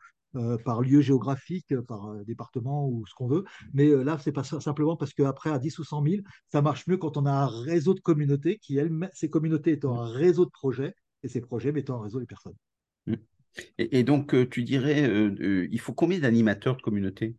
[0.82, 3.44] lieu géographique, par département ou ce qu'on veut.
[3.74, 6.16] Mais là, c'est pas simplement parce qu'après, à 10 ou 100 000,
[6.52, 10.00] ça marche mieux quand on a un réseau de communautés qui, elles, ces communautés étant
[10.00, 12.56] un réseau de projets et ces projets mettant en réseau les personnes.
[13.06, 13.14] Mm.
[13.78, 15.04] Et, donc, tu dirais,
[15.72, 17.36] il faut combien d'animateurs de communauté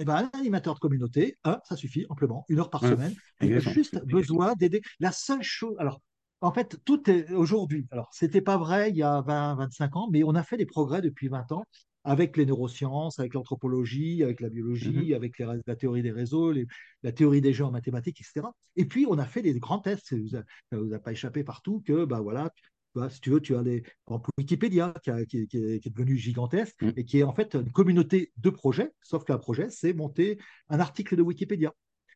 [0.00, 3.14] eh ben, un animateur de communauté, un, ça suffit amplement, une heure par semaine.
[3.42, 4.80] Il a juste besoin d'aider.
[4.98, 6.00] La seule chose, alors,
[6.40, 7.86] en fait, tout est aujourd'hui.
[7.90, 10.64] Alors, c'était pas vrai il y a 20, 25 ans, mais on a fait des
[10.64, 11.64] progrès depuis 20 ans
[12.02, 16.54] avec les neurosciences, avec l'anthropologie, avec la biologie, mmh avec la théorie des réseaux,
[17.02, 18.46] la théorie des jeux en mathématiques, etc.
[18.76, 20.08] Et puis, on a fait des grands tests.
[20.30, 22.50] Ça ne vous, a pas échappé partout que, bah voilà,
[23.08, 23.82] si tu veux, tu as les,
[24.38, 26.92] Wikipédia qui, est, devenu gigantesque mm.
[26.96, 30.80] et qui est en fait une communauté de projets, sauf qu'un projet, c'est monter un
[30.80, 31.72] article de Wikipédia.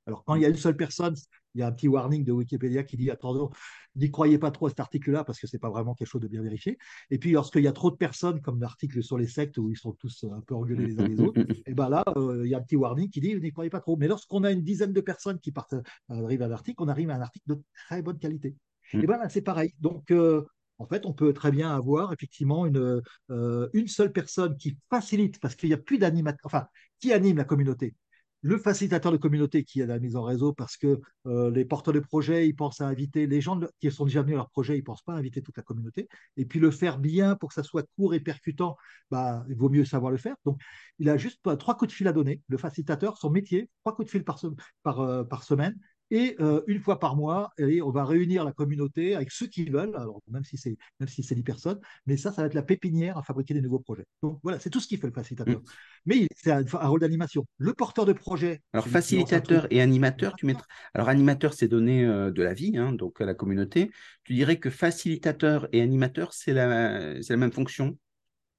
[0.06, 1.14] Alors, quand il y a une seule personne,
[1.54, 3.50] il y a un petit warning de Wikipédia qui dit attention,
[3.96, 6.20] n'y croyez pas trop à cet article-là parce que ce n'est pas vraiment quelque chose
[6.20, 6.78] de bien vérifié.
[7.10, 9.76] Et puis, lorsqu'il y a trop de personnes, comme l'article sur les sectes où ils
[9.76, 12.54] sont tous un peu engueulés les uns les autres, et ben là, euh, il y
[12.54, 13.96] a un petit warning qui dit n'y croyez pas trop.
[13.96, 17.08] Mais lorsqu'on a une dizaine de personnes qui partent, euh, arrivent à l'article, on arrive
[17.10, 18.56] à un article de très bonne qualité.
[18.92, 19.00] Mm.
[19.00, 19.72] Et ben là, c'est pareil.
[19.80, 20.44] Donc, euh,
[20.78, 25.54] en fait, on peut très bien avoir effectivement une, euh, seule personne qui facilite, parce
[25.54, 26.66] qu'il n'y a plus d'animateur, enfin,
[27.00, 27.94] qui anime la communauté.
[28.42, 31.94] Le facilitateur de communauté qui est la mise en réseau, parce que euh, les porteurs
[31.94, 34.74] de projet, ils pensent à inviter les gens qui sont déjà venus à leur projet,
[34.74, 36.08] ils ne pensent pas à inviter toute la communauté.
[36.36, 38.76] Et puis le faire bien pour que ça soit court et percutant,
[39.10, 40.36] bah, il vaut mieux savoir le faire.
[40.44, 40.60] Donc,
[40.98, 42.42] il a juste trois coups de fil à donner.
[42.48, 45.78] Le facilitateur, son métier, trois coups de fil par, euh, par semaine
[46.14, 49.64] et euh, une fois par mois, et on va réunir la communauté avec ceux qui
[49.64, 52.54] veulent, alors même si c'est même si c'est 10 personnes, mais ça, ça va être
[52.54, 54.06] la pépinière à fabriquer des nouveaux projets.
[54.22, 55.58] Donc voilà, c'est tout ce qu'il fait le facilitateur.
[55.58, 55.64] Mm.
[56.06, 57.44] Mais c'est un, rôle d'animation.
[57.58, 58.62] Le porteur de projet.
[58.72, 60.66] Alors facilitateur et animateur, tu mettras.
[60.94, 63.90] Alors animateur, c'est donner euh, de la vie, hein, donc à la communauté.
[64.22, 67.98] Tu dirais que facilitateur et animateur, c'est la, la même fonction?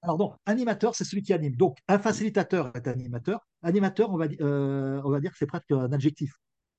[0.01, 1.55] Alors non, animateur, c'est celui qui anime.
[1.55, 3.47] Donc un facilitateur est animateur.
[3.63, 6.33] Animateur, on va, euh, on va dire que c'est presque un adjectif.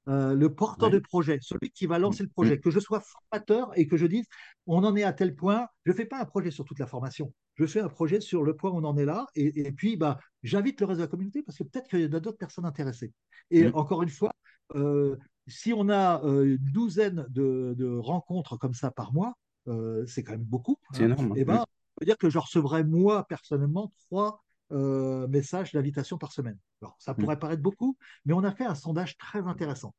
[0.09, 2.61] Euh, le porteur de projet, celui qui va lancer le projet, mm.
[2.61, 4.25] que je sois formateur et que je dise
[4.67, 6.87] on en est à tel point, je ne fais pas un projet sur toute la
[6.87, 7.33] formation.
[7.55, 10.19] je fais un projet sur le point où on en est là, et, puis bah,
[10.45, 13.13] j'invite le reste de la communauté parce que peut-être qu'il y a d'autres personnes intéressées.
[13.51, 13.73] Et mmh.
[13.75, 14.33] encore une fois,
[14.77, 15.17] euh,
[15.49, 19.35] si on a euh, une douzaine de, rencontres comme ça par mois,
[20.07, 20.77] c'est quand même beaucoup.
[20.93, 21.07] C'est hein.
[21.07, 21.37] énorme.
[21.37, 21.65] Et eh ben, ça
[22.01, 26.59] veut dire que je recevrai moi personnellement trois messages d'invitation par semaine.
[26.83, 27.17] Alors, ça mmh.
[27.17, 29.95] pourrait paraître beaucoup, mais on a fait un sondage très intéressant.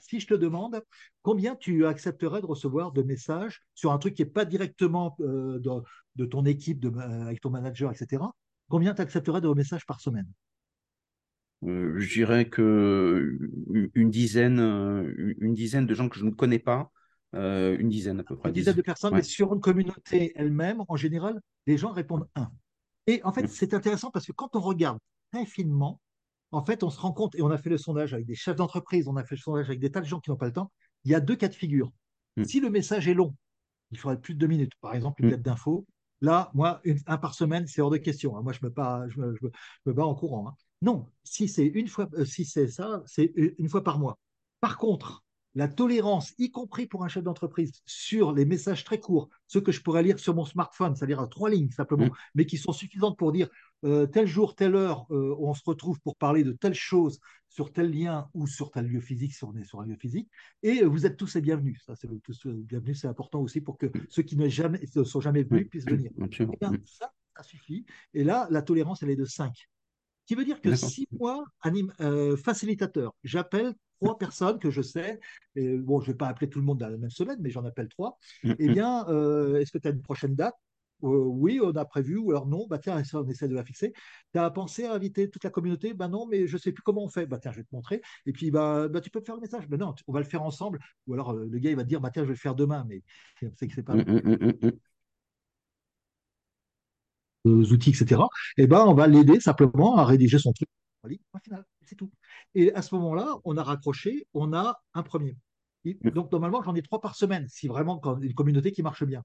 [0.00, 0.82] si je te demande
[1.22, 6.24] combien tu accepterais de recevoir de messages sur un truc qui n'est pas directement de,
[6.24, 8.22] ton équipe, de, avec ton manager, etc.,
[8.68, 10.26] combien tu accepterais de messages par semaine?
[11.64, 13.38] Euh, je dirais que
[13.94, 16.90] une dizaine, euh, une dizaine de gens que je ne connais pas,
[17.34, 18.50] euh, une dizaine à peu près.
[18.50, 22.50] Une dizaine de personnes, mais sur une communauté elle-même, en général, les gens répondent un.
[23.06, 24.98] Et en fait, c'est intéressant parce que quand on regarde
[25.32, 26.00] très finement,
[26.52, 28.56] en fait, on se rend compte, et on a fait le sondage avec des chefs
[28.56, 30.52] d'entreprise, on a fait le sondage avec des tas de gens qui n'ont pas le
[30.52, 30.72] temps,
[31.04, 31.92] il y a deux cas de figure.
[32.36, 32.44] Mm.
[32.44, 33.34] Si le message est long,
[33.90, 34.72] il faudrait plus de deux minutes.
[34.80, 35.30] Par exemple, une mm.
[35.32, 35.86] lettre d'info,
[36.20, 38.36] là, moi, un par semaine, c'est hors de question.
[38.36, 38.42] Hein.
[38.42, 40.48] Moi, je me, bats, je me, bats en courant.
[40.48, 40.54] Hein.
[40.82, 44.18] Non, si c'est une fois, euh, si c'est ça, c'est une fois par mois.
[44.60, 45.24] Par contre,
[45.56, 49.72] la tolérance, y compris pour un chef d'entreprise, sur les messages très courts, ceux que
[49.72, 52.16] je pourrais lire sur mon smartphone, c'est-à-dire à trois lignes simplement, mmh.
[52.34, 53.48] mais qui sont suffisantes pour dire
[53.84, 57.72] euh, tel jour, telle heure, euh, on se retrouve pour parler de telle chose sur
[57.72, 60.28] tel lien ou sur tel lieu physique, si on est sur un lieu physique,
[60.62, 61.82] et vous êtes tous les bienvenus.
[61.86, 62.08] Ça, c'est
[62.46, 64.06] bienvenus, c'est important aussi pour que mmh.
[64.10, 66.10] ceux qui ne jamais, sont jamais venus puissent venir.
[66.20, 66.46] Eh
[66.84, 67.86] ça, ça suffit.
[68.12, 69.66] Et là, la tolérance, elle est de 5
[70.26, 75.20] qui veut dire que si moi, anime, euh, facilitateur, j'appelle trois personnes que je sais,
[75.54, 77.50] et bon, je ne vais pas appeler tout le monde dans la même semaine, mais
[77.50, 80.54] j'en appelle trois, mm, eh bien, euh, est-ce que tu as une prochaine date?
[81.04, 83.92] Euh, oui, on a prévu, ou alors non, bah tiens, on essaie de la fixer.
[84.32, 85.92] Tu as pensé à inviter toute la communauté?
[85.92, 87.26] Bah non, mais je ne sais plus comment on fait.
[87.26, 88.00] Bah tiens, je vais te montrer.
[88.24, 89.68] Et puis, bah, bah tu peux me faire le message.
[89.68, 90.78] Bah non, on va le faire ensemble.
[91.06, 92.86] Ou alors le gars, il va te dire, bah tiens, je vais le faire demain,
[92.88, 93.02] mais
[93.56, 93.94] c'est que c'est pas.
[97.44, 98.28] Mm, outils, etc.,
[98.58, 100.68] eh ben, on va l'aider simplement à rédiger son truc.
[101.84, 102.10] C'est tout.
[102.56, 105.36] Et à ce moment-là, on a raccroché, on a un premier.
[106.14, 109.22] donc, normalement, j'en ai trois par semaine, si vraiment une communauté qui marche bien.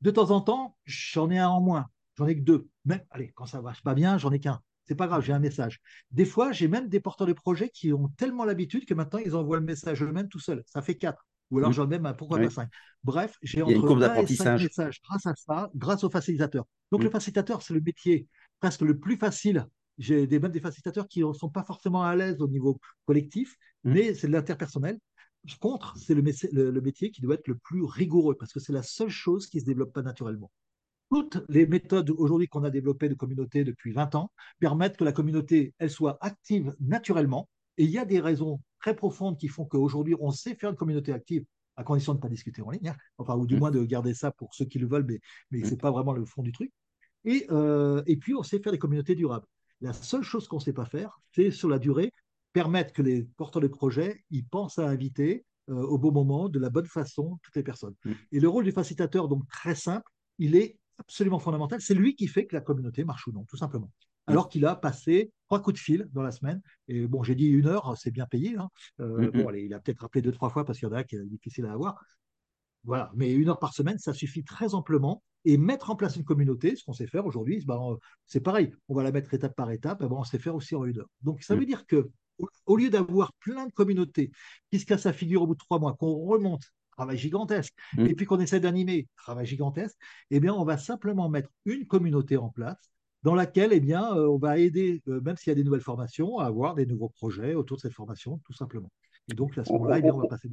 [0.00, 1.86] De temps en temps, j'en ai un en moins.
[2.16, 2.66] J'en ai que deux.
[2.86, 4.60] Mais allez, quand ça ne marche pas bien, j'en ai qu'un.
[4.86, 5.80] C'est pas grave, j'ai un message.
[6.12, 9.36] Des fois, j'ai même des porteurs de projets qui ont tellement l'habitude que maintenant, ils
[9.36, 10.64] envoient le message eux-mêmes tout seuls.
[10.66, 11.26] Ça fait quatre.
[11.50, 12.70] Ou alors, j'en ai même, pourquoi pas cinq?
[13.04, 16.64] Bref, j'ai entre 1 et 5 messages grâce à ça, grâce au facilitateur.
[16.90, 18.26] Donc, le facilitateur, c'est le métier
[18.60, 19.66] presque le plus facile.
[20.02, 23.56] J'ai des, même des facilitateurs qui ne sont pas forcément à l'aise au niveau collectif,
[23.84, 23.92] mm.
[23.92, 24.98] mais c'est de l'interpersonnel.
[25.60, 26.22] Contre, c'est le,
[26.70, 29.56] le, métier qui doit être le plus rigoureux parce que c'est la seule chose qui
[29.56, 30.50] ne se développe pas naturellement.
[31.10, 35.12] Toutes les méthodes aujourd'hui qu'on a développées de communauté depuis 20 ans permettent que la
[35.12, 37.48] communauté, elle soit active naturellement.
[37.76, 40.76] Et il y a des raisons très profondes qui font qu'aujourd'hui, on sait faire une
[40.76, 41.44] communauté active
[41.76, 42.96] à condition de ne pas discuter en ligne, hein.
[43.18, 43.58] enfin, ou du mm.
[43.58, 45.64] moins de garder ça pour ceux qui le veulent, mais, mais mm.
[45.64, 46.72] ce n'est pas vraiment le fond du truc.
[47.24, 49.46] Et, euh, et puis, on sait faire des communautés durables.
[49.82, 52.12] La seule chose qu'on ne sait pas faire, c'est sur la durée,
[52.52, 56.58] permettre que les porteurs de projets ils pensent à inviter euh, au bon moment, de
[56.58, 57.94] la bonne façon, toutes les personnes.
[58.04, 58.12] Mm.
[58.32, 61.80] Et le rôle du facilitateur, donc très simple, il est absolument fondamental.
[61.80, 63.90] C'est lui qui fait que la communauté marche ou non, tout simplement.
[64.26, 66.60] Alors qu'il a passé trois coups de fil dans la semaine.
[66.86, 68.56] Et bon, j'ai dit une heure, c'est bien payé.
[68.56, 68.68] Hein.
[69.00, 71.16] Euh, bon, il a peut-être rappelé deux, trois fois parce qu'il y en a qui
[71.16, 72.00] est difficile à avoir.
[72.84, 75.22] Voilà, mais une heure par semaine, ça suffit très amplement.
[75.44, 78.72] Et mettre en place une communauté, ce qu'on sait faire aujourd'hui, ben, c'est pareil.
[78.88, 81.10] On va la mettre étape par étape, ben, on sait faire aussi en une heure.
[81.22, 82.10] Donc ça veut dire que
[82.66, 84.32] au lieu d'avoir plein de communautés
[84.70, 88.14] qui se cassent la figure au bout de trois mois, qu'on remonte, travail gigantesque, et
[88.14, 89.96] puis qu'on essaie d'animer, travail gigantesque,
[90.30, 92.90] eh bien, on va simplement mettre une communauté en place
[93.22, 95.80] dans laquelle eh bien, euh, on va aider, euh, même s'il y a des nouvelles
[95.80, 98.90] formations, à avoir des nouveaux projets autour de cette formation, tout simplement.
[99.30, 100.50] Et donc, à ce moment-là, eh on va passer.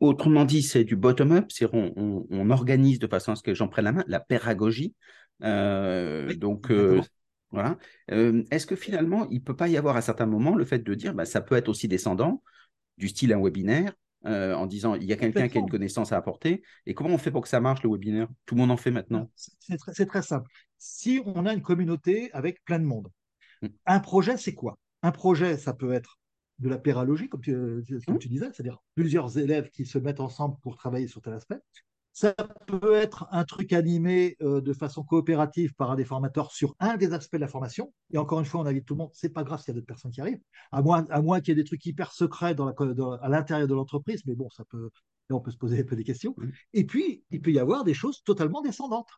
[0.00, 3.68] Autrement dit, c'est du bottom-up, c'est on, on, organise de façon à ce que j'en
[3.68, 4.94] prenne la main, la pédagogie.
[5.42, 6.72] Euh, donc,
[7.50, 7.78] voilà.
[8.08, 10.94] Est-ce que finalement, il ne peut pas y avoir à certains moments le fait de
[10.94, 12.42] dire, bah, ça peut être aussi descendant,
[12.98, 13.92] du style un webinaire,
[14.24, 16.62] en disant il y a quelqu'un qui a une connaissance à apporter.
[16.86, 18.26] Et comment on fait pour que ça marche le webinaire?
[18.44, 20.50] Tout le monde en fait maintenant C'est très, très, simple
[20.82, 23.08] si on a une communauté avec plein de monde.
[23.62, 23.68] Mm.
[23.86, 24.78] Un projet, c'est quoi?
[25.02, 26.18] Un projet, ça peut être
[26.58, 28.18] de la péralogie, comme tu, mm.
[28.26, 31.58] disais, c'est-à-dire plusieurs élèves qui se mettent ensemble pour travailler sur tel aspect.
[32.14, 32.34] Ça
[32.66, 36.98] peut être un truc animé euh, de façon coopérative par un des formateurs sur un
[36.98, 37.92] des aspects de la formation.
[38.10, 39.10] Et encore une fois, on invite tout le monde.
[39.14, 41.48] C'est pas grave s'il y a d'autres personnes qui arrivent, à moins, à moins qu'il
[41.48, 44.22] y ait des trucs hyper secrets dans à l'intérieur de l'entreprise.
[44.26, 44.90] Mais bon, ça peut,
[45.30, 46.34] on peut se poser un peu des questions.
[46.36, 46.50] Mm.
[46.74, 49.10] Et puis, il peut y avoir des choses totalement descendantes.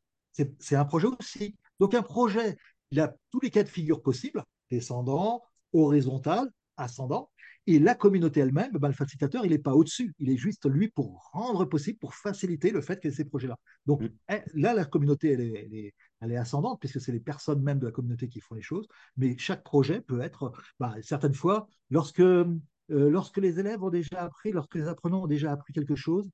[0.58, 1.56] C'est un projet aussi.
[1.78, 2.56] Donc un projet,
[2.90, 5.42] il a tous les cas de figure possibles, descendant,
[5.72, 7.30] horizontal, ascendant.
[7.66, 10.14] Et la communauté elle-même, ben, le facilitateur, il n'est pas au-dessus.
[10.18, 13.24] Il est juste, lui, pour rendre possible, pour faciliter le fait qu'il y ait ces
[13.24, 13.58] projets-là.
[13.87, 14.08] Donc mm.
[14.30, 17.87] eh, là, la communauté, elle est, elle est, ascendante, puisque c'est les personnes même de
[17.87, 18.87] la communauté qui font les choses.
[19.16, 22.58] Mais chaque projet peut être, bah, certaines fois, lorsque, euh,
[22.88, 26.28] lorsque les élèves ont déjà appris, lorsque les apprenants ont déjà appris quelque chose,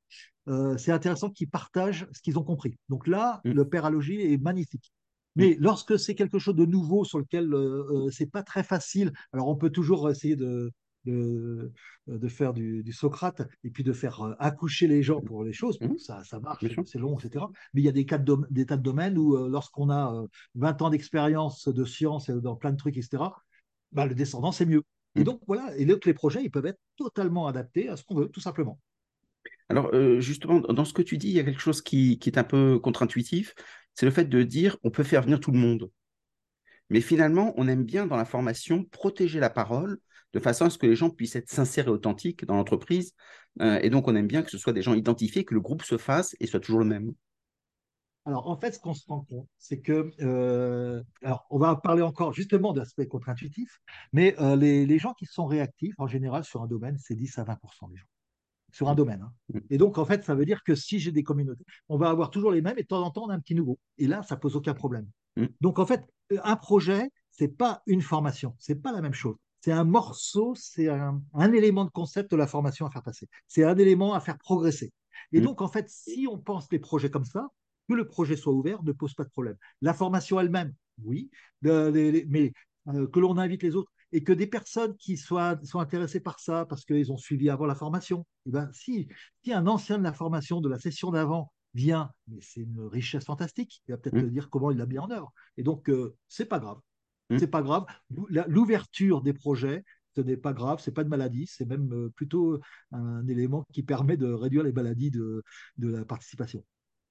[0.48, 2.76] euh, c'est intéressant qu'ils partagent ce qu'ils ont compris.
[2.88, 3.53] Donc là, mm.
[3.53, 4.92] le père est magnifique.
[5.37, 9.49] Mais lorsque c'est quelque chose de nouveau sur lequel euh, c'est pas très facile, alors
[9.49, 10.73] on peut toujours essayer de,
[11.05, 11.73] de,
[12.07, 15.81] de faire du, Socrate et puis de faire euh, accoucher les gens pour les choses.
[15.81, 15.99] Mmh.
[15.99, 17.45] Ça, ça marche, c'est long, etc.
[17.75, 20.25] Mais il y a des, cas de, des tas de domaines où, euh, lorsqu'on a
[20.55, 23.25] 20 euh, ans d'expérience de science et dans plein de trucs, etc.,
[23.93, 24.83] bah, le descendant, c'est mieux.
[25.16, 25.25] Et mmh.
[25.25, 28.40] donc, voilà, et les projets, ils peuvent être totalement adaptés à ce qu'on veut, tout
[28.40, 28.79] simplement.
[29.69, 29.90] Alors,
[30.21, 32.45] justement, dans ce que tu dis, il y a quelque chose qui, qui est un
[32.45, 33.55] peu contre-intuitif,
[34.00, 35.90] c'est le fait de dire on peut faire venir tout le monde.
[36.88, 39.98] Mais finalement, on aime bien dans la formation protéger la parole
[40.32, 43.12] de façon à ce que les gens puissent être sincères et authentiques dans l'entreprise.
[43.60, 45.82] Euh, et donc, on aime bien que ce soit des gens identifiés, que le groupe
[45.82, 47.12] se fasse et soit toujours le même.
[48.24, 52.00] Alors, en fait, ce qu'on se rend compte, c'est que, euh, alors, on va parler
[52.00, 53.82] encore justement d'aspect contre-intuitif,
[54.14, 57.44] mais euh, les, gens qui sont réactifs, en général, sur un domaine, c'est 10 à
[57.44, 58.06] 20% des gens.
[58.72, 59.22] Sur un domaine.
[59.22, 59.33] Hein.
[59.52, 59.59] Mm.
[59.70, 62.30] Et donc, en fait, ça veut dire que si j'ai des communautés, on va avoir
[62.30, 63.78] toujours les mêmes et de temps en temps, on a un petit nouveau.
[63.98, 65.06] Et là, ça pose aucun problème.
[65.37, 65.46] Mm.
[65.61, 66.04] Donc, en fait,
[66.44, 70.88] un projet, c'est pas une formation, c'est pas la même chose c'est un morceau, c'est
[70.88, 71.20] un,
[71.52, 73.28] élément de concept de la formation à faire passer.
[73.46, 74.92] C'est un élément à faire progresser.
[75.33, 75.44] Et mm.
[75.44, 77.48] donc, en fait, si on pense les projets comme ça,
[77.88, 79.56] que le projet soit ouvert ne pose pas de problème.
[79.83, 81.30] La formation elle-même, oui,
[81.62, 82.52] mais
[82.88, 86.40] euh, que l'on invite les autres et que des personnes qui soient, sont intéressées par
[86.40, 89.09] ça parce qu'ils ont suivi avant la formation, et eh ben, si,
[89.44, 93.25] si un ancien de la formation de la session d'avant vient, mais c'est une richesse
[93.25, 94.31] fantastique, il va peut-être mm.
[94.31, 95.33] dire comment il l'a mis en œuvre.
[95.57, 96.79] Et donc, euh, c'est pas grave.
[97.31, 97.38] Hmm.
[97.38, 97.87] C'est pas grave.
[98.49, 99.85] L'ouverture des projets,
[100.16, 103.83] ce n'est pas grave, c'est pas de maladie, c'est même euh, plutôt un élément qui
[103.85, 105.42] permet de réduire les maladies de,
[105.79, 106.64] la participation.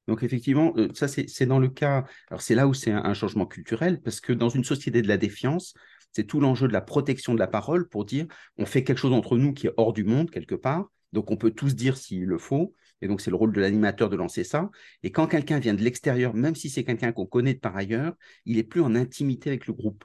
[0.08, 3.46] Donc effectivement, euh, ça c'est dans le cas, alors c'est là où c'est un, changement
[3.46, 5.74] culturel, parce que dans une société de la défiance,
[6.12, 8.26] c'est tout l'enjeu de la protection de la parole pour dire
[8.58, 11.38] on fait quelque chose entre nous qui est hors du monde quelque part, donc on
[11.38, 14.44] peut tous dire s'il le faut, et donc c'est le rôle de l'animateur de lancer
[14.44, 14.70] ça.
[15.04, 18.14] Et quand quelqu'un vient de l'extérieur, même si c'est quelqu'un qu'on connaît de par ailleurs,
[18.46, 20.04] il est plus en intimité avec le groupe.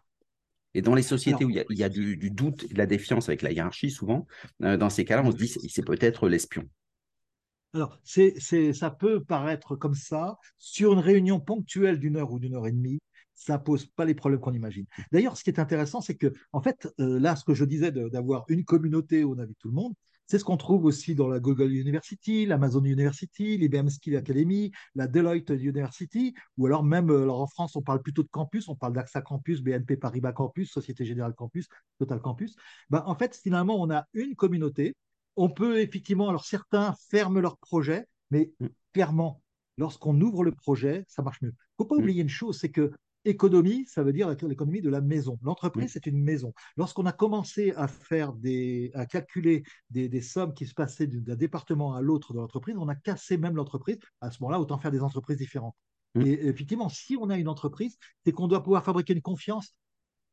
[0.74, 3.42] Et dans les sociétés où il y a, du, doute et de la défiance avec
[3.42, 4.26] la hiérarchie, souvent,
[4.62, 6.68] euh, dans ces cas-là, on se dit c'est peut-être l'espion.
[7.74, 12.66] Alors, ça peut paraître comme ça, sur une réunion ponctuelle d'une heure ou d'une heure
[12.68, 13.00] et demie,
[13.34, 14.86] ça pose pas les problèmes qu'on imagine.
[15.10, 17.90] D'ailleurs, ce qui est intéressant, c'est que, en fait, euh, là, ce que je disais
[17.90, 19.92] d'avoir une communauté où on invite tout le monde,
[20.26, 25.06] c'est ce qu'on trouve aussi dans la Google University, l'Amazon University, l'IBM Skill Academy, la
[25.06, 28.76] Deloitte University, ou alors même euh, alors en France, on parle plutôt de campus, on
[28.76, 32.56] parle d'AXA Campus, BNP Paribas Campus, Société Générale Campus, Total Campus.
[32.88, 34.94] Ben, en fait, finalement, on a une communauté.
[35.36, 38.66] On peut effectivement, alors certains ferment leur projet, mais mm.
[38.92, 39.42] clairement,
[39.78, 41.50] lorsqu'on ouvre le projet, ça marche mieux.
[41.50, 41.98] Il ne faut pas mm.
[41.98, 42.92] oublier une chose, c'est que
[43.26, 45.38] Économie, ça veut dire l'économie de la maison.
[45.42, 46.52] L'entreprise, c'est une maison.
[46.76, 51.94] Lorsqu'on a commencé à faire des, à calculer des, sommes qui se passaient d'un département
[51.94, 53.98] à l'autre de l'entreprise, on a cassé même l'entreprise.
[54.20, 55.74] À ce moment-là, autant faire des entreprises différentes.
[56.20, 59.74] Et effectivement, si on a une entreprise, c'est qu'on doit pouvoir fabriquer une confiance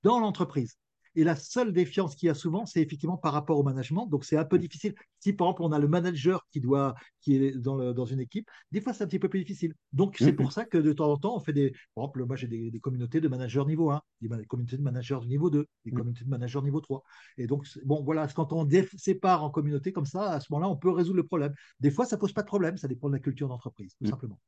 [0.03, 0.75] dans l'entreprise.
[1.15, 4.07] Et la seule défiance qu'il y a souvent, c'est effectivement par rapport au management.
[4.07, 4.95] Donc, c'est un peu difficile.
[5.19, 8.49] Si, par exemple, on a le manager qui, doit, qui est dans, dans une équipe,
[8.71, 9.73] des fois, c'est un petit peu plus difficile.
[9.93, 11.71] Donc, c'est pour ça que de temps en temps, on fait des.
[11.95, 15.27] Par exemple, moi, j'ai des, communautés de managers niveau 1, des communautés de managers de
[15.27, 17.03] niveau 2, des communautés de managers niveau 3.
[17.37, 20.77] Et donc, bon, voilà, quand on sépare en communauté comme ça, à ce moment-là, on
[20.77, 21.53] peut résoudre le problème.
[21.79, 22.77] Des fois, ça pose pas de problème.
[22.77, 24.39] Ça dépend de la culture d'entreprise, tout simplement.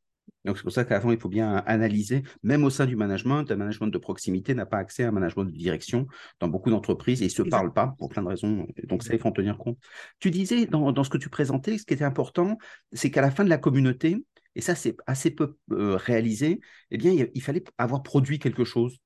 [0.45, 3.55] Donc, c'est pour ça qu'avant, il faut bien analyser, même au sein du management, un
[3.55, 6.07] management de proximité n'a pas accès à un management de direction
[6.39, 8.67] dans beaucoup d'entreprises et ils ne se parlent pas pour plein de raisons.
[8.83, 9.77] Donc, ça, il faut en tenir compte.
[10.19, 12.57] Tu disais dans, ce que tu présentais, ce qui était important,
[12.91, 16.59] c'est qu'à la fin de la communauté, et ça, c'est assez peu euh, réalisé,
[16.91, 18.99] eh bien, il, fallait avoir produit quelque chose.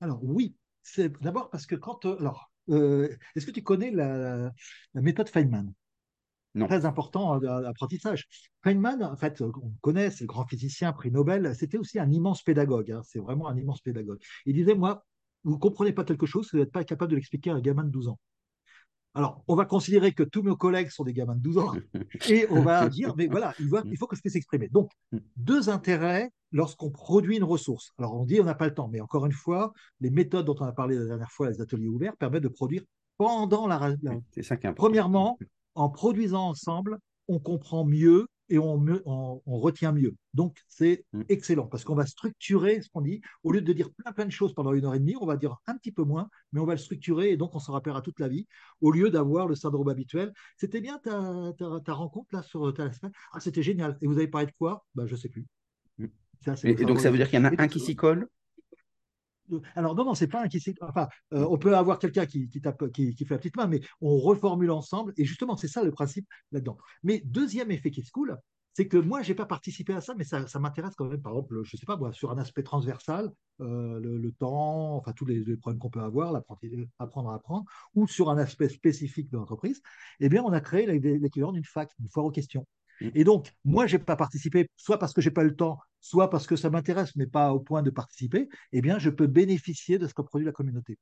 [0.00, 0.56] Alors, oui.
[0.82, 2.06] C'est d'abord parce que quand.
[2.06, 4.52] Euh, alors, euh, est-ce que tu connais la
[4.94, 5.72] méthode Feynman?
[6.58, 8.26] Très important d'apprentissage.
[8.62, 12.42] Feynman, en fait, on connaît, c'est le grand physicien, prix Nobel, c'était aussi un immense
[12.42, 12.92] pédagogue.
[12.92, 13.02] Hein.
[13.04, 14.18] c'est vraiment un immense pédagogue.
[14.46, 15.04] Il disait, moi,
[15.44, 17.84] vous ne comprenez pas quelque chose, vous n'êtes pas capable de l'expliquer à un gamin
[17.84, 18.18] de 12 ans.
[19.14, 21.72] Alors, on va considérer que tous mes collègues sont des gamins de 12 ans
[22.28, 24.68] et on va dire, mais voilà, il, il faut que je puisse s'exprimer.
[24.68, 24.90] Donc,
[25.36, 27.92] deux intérêts lorsqu'on produit une ressource.
[27.98, 30.56] Alors, on dit on n'a pas le temps, mais encore une fois, les méthodes dont
[30.60, 32.82] on a parlé la dernière fois, les ateliers ouverts, permettent de produire
[33.16, 33.94] pendant la.
[34.32, 35.38] C'est ça qui est Premièrement,
[35.76, 36.98] en produisant ensemble,
[37.28, 40.14] on comprend mieux et on, on, retient mieux.
[40.34, 41.22] Donc, c'est mm.
[41.28, 43.20] excellent parce qu'on va structurer ce qu'on dit.
[43.42, 45.36] Au lieu de dire plein, plein de choses pendant une heure et demie, on va
[45.36, 48.02] dire un petit peu moins, mais on va le structurer et donc on s'en rappellera
[48.02, 48.46] toute la vie
[48.80, 50.32] au lieu d'avoir le syndrome habituel.
[50.56, 51.52] C'était bien ta,
[51.84, 53.12] ta, rencontre là sur ta semaine?
[53.32, 53.98] Ah, c'était génial.
[54.00, 54.86] Et vous avez parlé de quoi?
[54.94, 55.46] Ben, Je ne sais plus.
[55.98, 56.06] Mm.
[56.64, 58.28] et, donc, ça veut dire qu'il y en a un qui s'y colle?
[59.74, 62.60] Alors non, non, c'est pas un qui Enfin, euh, on peut avoir quelqu'un qui, qui,
[63.14, 65.12] qui, fait la petite main, mais on reformule ensemble.
[65.16, 66.78] Et justement, c'est ça le principe là-dedans.
[67.02, 68.36] Mais deuxième effet qui se coule,
[68.76, 71.22] c'est que moi, je n'ai pas participé à ça, mais ça, m'intéresse quand même.
[71.22, 73.30] Par exemple, je sais pas, sur un aspect transversal,
[73.60, 76.36] euh, le, temps, enfin tous les, problèmes qu'on peut avoir,
[76.98, 79.80] apprendre à apprendre, ou sur un aspect spécifique de l'entreprise,
[80.20, 82.66] eh bien, on a créé l'équivalent d'une fac, une foire aux questions.
[83.00, 83.08] Mm.
[83.14, 85.78] Et donc, moi, je n'ai pas participé, soit parce que je n'ai pas le temps,
[86.00, 89.26] soit parce que ça m'intéresse, mais pas au point de participer, eh bien, je peux
[89.26, 90.98] bénéficier de ce que produit la communauté.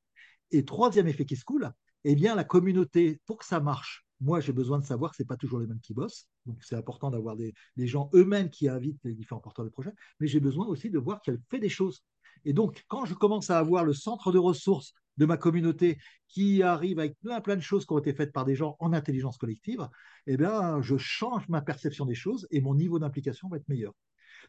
[0.51, 1.73] Et troisième effet qui se coule,
[2.05, 5.23] eh bien, la communauté, pour que ça marche, moi, j'ai besoin de savoir que ce
[5.23, 6.29] n'est pas toujours les mêmes qui bossent.
[6.47, 10.27] Donc, c'est important d'avoir des, gens eux-mêmes qui invitent les différents porteurs de projets, mais
[10.27, 12.03] j'ai besoin aussi de voir qu'elle fait des choses.
[12.45, 16.62] Et donc, quand je commence à avoir le centre de ressources de ma communauté qui
[16.62, 19.39] arrive avec plein plein de choses qui ont été faites par des gens en intelligence
[19.39, 19.89] collective,
[20.26, 23.93] eh bien, je change ma perception des choses et mon niveau d'implication va être meilleur.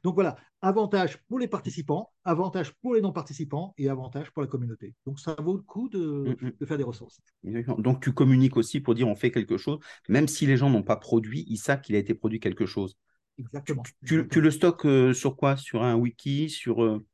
[0.03, 4.93] Donc voilà, avantage pour les participants, avantage pour les non-participants et avantage pour la communauté.
[5.05, 6.65] Donc ça vaut le coup de, mm, mm.
[6.65, 7.21] faire des ressources.
[7.43, 9.79] Donc tu communiques aussi pour dire on fait quelque chose,
[10.09, 12.97] même si les gens n'ont pas produit, ils savent qu'il a été produit quelque chose.
[13.37, 13.83] Exactement.
[14.05, 15.57] Tu, le stockes euh, sur quoi?
[15.57, 17.05] Sur un wiki sur, euh,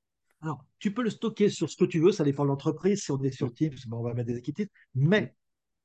[0.82, 3.04] tu peux le stocker sur ce que tu veux, ça dépend de l'entreprise.
[3.04, 4.68] Si on est sur Teams, ben, on va mettre des équipes.
[4.96, 5.36] Mais,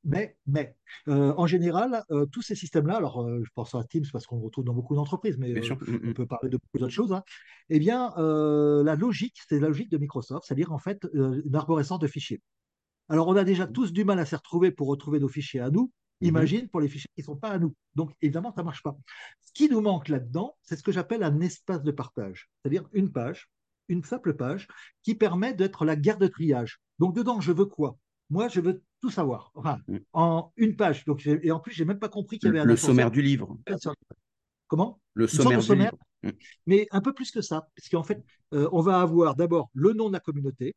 [0.04, 0.74] mais, mais,
[1.08, 4.38] euh, en général, euh, tous ces systèmes-là, alors euh, je pense à Teams parce qu'on
[4.38, 6.14] le retrouve dans beaucoup d'entreprises, mais mm, on mm.
[6.14, 7.12] peut parler de beaucoup d'autres choses.
[7.12, 7.22] Hein.
[7.68, 12.06] Eh bien, la logique, c'est la logique de Microsoft, c'est-à-dire en fait une arborescence de
[12.06, 12.40] fichiers.
[13.10, 15.70] Alors, on a déjà tous du mal à s'y retrouver pour retrouver nos fichiers à
[15.70, 15.92] nous.
[16.22, 16.28] Mm-hmm.
[16.28, 17.74] Imagine pour les fichiers qui ne sont pas à nous.
[17.94, 18.96] Donc, évidemment, ça ne marche pas.
[19.42, 23.12] Ce qui nous manque là-dedans, c'est ce que j'appelle un espace de partage, c'est-à-dire une
[23.12, 23.50] page
[23.88, 24.68] une simple page
[25.02, 26.80] qui permet d'être la guerre de triage.
[26.98, 27.98] Donc dedans, je veux quoi?
[28.30, 29.50] Moi, je veux tout savoir.
[29.54, 29.96] Enfin, mm.
[30.12, 31.04] en une page.
[31.04, 33.22] Donc, et en plus, j'ai même pas compris qu'il y avait un le sommaire du
[33.22, 33.56] livre.
[34.68, 35.00] Comment?
[35.14, 35.98] Le sommaire, du livre.
[36.22, 36.30] Mm.
[36.66, 39.92] Mais un peu plus que ça, parce qu'en fait, euh, on va avoir d'abord le
[39.92, 40.74] nom de la communauté,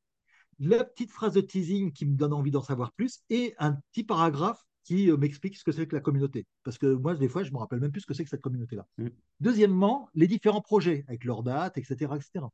[0.59, 4.03] la petite phrase de teasing qui me donne envie d'en savoir plus, et un petit
[4.03, 6.45] paragraphe qui euh, m'explique ce que c'est que la communauté.
[6.63, 8.29] Parce que moi, des fois, je ne me rappelle même plus ce que c'est que
[8.29, 8.85] cette communauté-là.
[8.97, 9.07] Mm.
[9.39, 12.11] Deuxièmement, les différents projets, avec leurs dates, etc.
[12.15, 12.45] etc.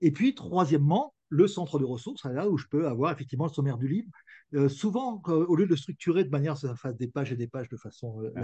[0.00, 3.76] Et puis, troisièmement, le centre de ressources, là où je peux avoir effectivement le sommaire
[3.76, 4.08] du livre.
[4.54, 7.08] Euh, souvent, au lieu de le structurer de manière à ce que ça fasse des
[7.08, 8.42] pages et des pages de façon euh, ah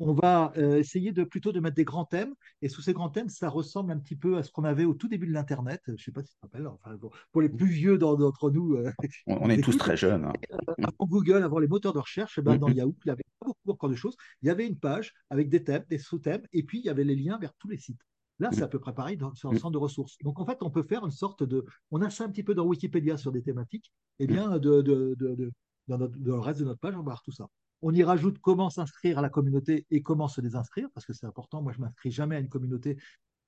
[0.00, 2.34] on va euh, essayer de plutôt de mettre des grands thèmes.
[2.60, 4.94] Et sous ces grands thèmes, ça ressemble un petit peu à ce qu'on avait au
[4.94, 5.80] tout début de l'Internet.
[5.86, 6.66] Je ne sais pas si tu te rappelles.
[6.66, 6.96] Enfin,
[7.30, 8.78] pour, les plus vieux d'entre nous.
[9.26, 10.24] on, est tous très jeunes.
[10.24, 10.32] Hein.
[10.78, 13.46] avant Google, avant les moteurs de recherche, eh ben, dans Yahoo, il y avait pas
[13.46, 14.16] beaucoup encore de choses.
[14.42, 17.04] Il y avait une page avec des thèmes, des sous-thèmes, et puis il y avait
[17.04, 18.00] les liens vers tous les sites.
[18.40, 20.16] Là, c'est à peu près pareil dans, sur un centre de ressources.
[20.22, 21.64] Donc, en fait, on peut faire une sorte de.
[21.90, 23.92] On a ça un petit peu dans Wikipédia sur des thématiques.
[24.18, 25.52] Et eh bien, de, de, de,
[25.88, 27.46] dans, le reste de notre page, on va voir tout ça.
[27.82, 31.26] On y rajoute comment s'inscrire à la communauté et comment se désinscrire, parce que c'est
[31.26, 31.62] important.
[31.62, 32.96] Moi, je ne m'inscris jamais à une communauté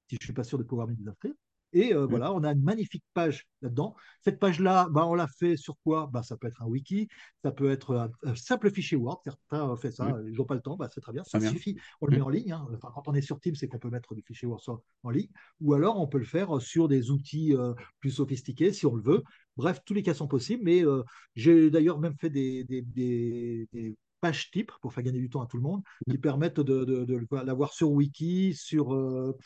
[0.09, 1.33] si je ne suis pas sûr de pouvoir me désinscrire.
[1.73, 2.11] Et euh, mm.
[2.11, 3.95] voilà, on a une magnifique page là-dedans.
[4.23, 6.09] Cette page-là, bah, on l'a fait sur quoi?
[6.13, 7.09] Bah, Ça peut être un wiki,
[7.43, 9.21] ça peut être un, simple fichier Word.
[9.25, 10.29] Certains ont fait ça, mm.
[10.29, 11.25] ils n'ont pas le temps, bah, c'est très bien.
[11.25, 12.25] Ça suffit, on le met mm.
[12.25, 12.53] en ligne.
[12.53, 12.67] Hein.
[12.75, 14.63] Enfin, quand on est sur Teams, c'est qu'on peut mettre des fichiers Word
[15.03, 15.31] en ligne.
[15.61, 19.03] Ou alors, on peut le faire sur des outils euh, plus sophistiqués si on le
[19.03, 19.23] veut.
[19.57, 20.63] Bref, tous les cas sont possibles.
[20.65, 21.03] Mais euh,
[21.35, 25.47] j'ai d'ailleurs même fait des, des, des pages type pour faire gagner du temps à
[25.47, 29.37] tout le monde, qui permettent de, l'avoir sur Wiki, sur euh,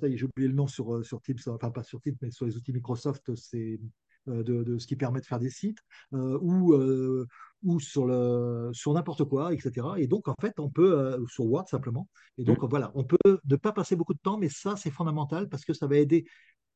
[0.00, 2.16] ça y est, j'ai oublié le nom sur, euh, sur Teams, enfin pas sur Teams,
[2.22, 3.80] mais sur les outils Microsoft, c'est
[4.28, 5.78] euh, de, ce qui permet de faire des sites,
[6.12, 6.74] ou,
[7.62, 9.86] ou sur, le, sur n'importe quoi, etc.
[9.98, 12.08] Et donc, en fait, on peut, sur Word simplement,
[12.38, 15.48] et donc voilà, on peut ne pas passer beaucoup de temps, mais ça, c'est fondamental
[15.48, 16.24] parce que ça va aider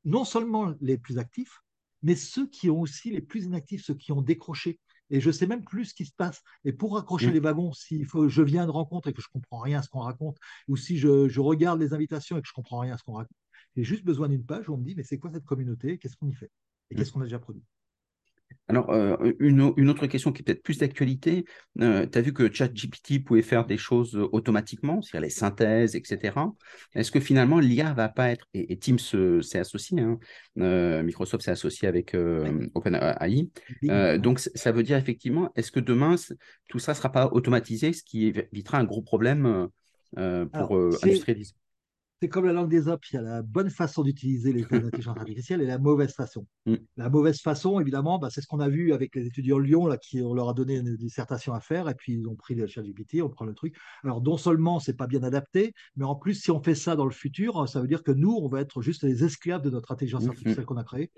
[0.05, 1.61] non seulement les plus actifs,
[2.03, 4.79] mais ceux qui ont aussi les plus inactifs, ceux qui ont décroché
[5.15, 6.43] et je sais même plus ce qui se passe.
[6.65, 7.35] Et pour raccrocher mm.
[7.35, 9.89] les wagons, si faut, je viens de rencontre et que je comprends rien à ce
[9.89, 12.99] qu'on raconte, ou si je, je, regarde les invitations et que je comprends rien à
[12.99, 13.37] ce qu'on raconte,
[13.77, 16.17] j'ai juste besoin d'une page où on me dit mais c'est quoi cette communauté, qu'est-ce
[16.17, 16.51] qu'on y fait?
[16.91, 16.99] Et mm.
[16.99, 17.63] qu'est-ce qu'on a déjà produit?
[18.69, 21.45] Alors, euh, une, autre question qui est peut-être plus d'actualité,
[21.81, 26.35] euh, tu as vu que ChatGPT pouvait faire des choses automatiquement, c'est-à-dire les synthèses, etc.
[26.95, 30.19] Est-ce que finalement l'IA va pas être, et, Teams s'est associé, hein,
[30.59, 32.17] euh, Microsoft s'est associé avec
[32.75, 33.51] OpenAI,
[34.19, 36.17] donc ça veut dire effectivement, est-ce que demain
[36.69, 39.69] tout ça ne sera pas automatisé, ce qui évitera un gros problème
[40.15, 41.55] pour industrialiser
[42.21, 45.17] c'est comme la langue des hommes, il y a la bonne façon d'utiliser les intelligences
[45.19, 46.47] artificielles et la mauvaise façon.
[46.67, 46.77] Mm.
[46.97, 49.99] La mauvaise façon, évidemment, bah, c'est ce qu'on a vu avec les étudiants Lyon, là,
[49.99, 52.67] qui on leur a donné une dissertation à faire, et puis ils ont pris le
[52.67, 53.77] chat GPT, on prend le truc.
[54.03, 57.07] Alors, non seulement c'est pas bien adapté, mais en plus, si on fait ça dans
[57.07, 59.93] le futur, ça veut dire que nous, on va être juste les esclaves de notre
[59.93, 60.67] intelligence mm, artificielle mm.
[60.67, 61.11] qu'on a créée.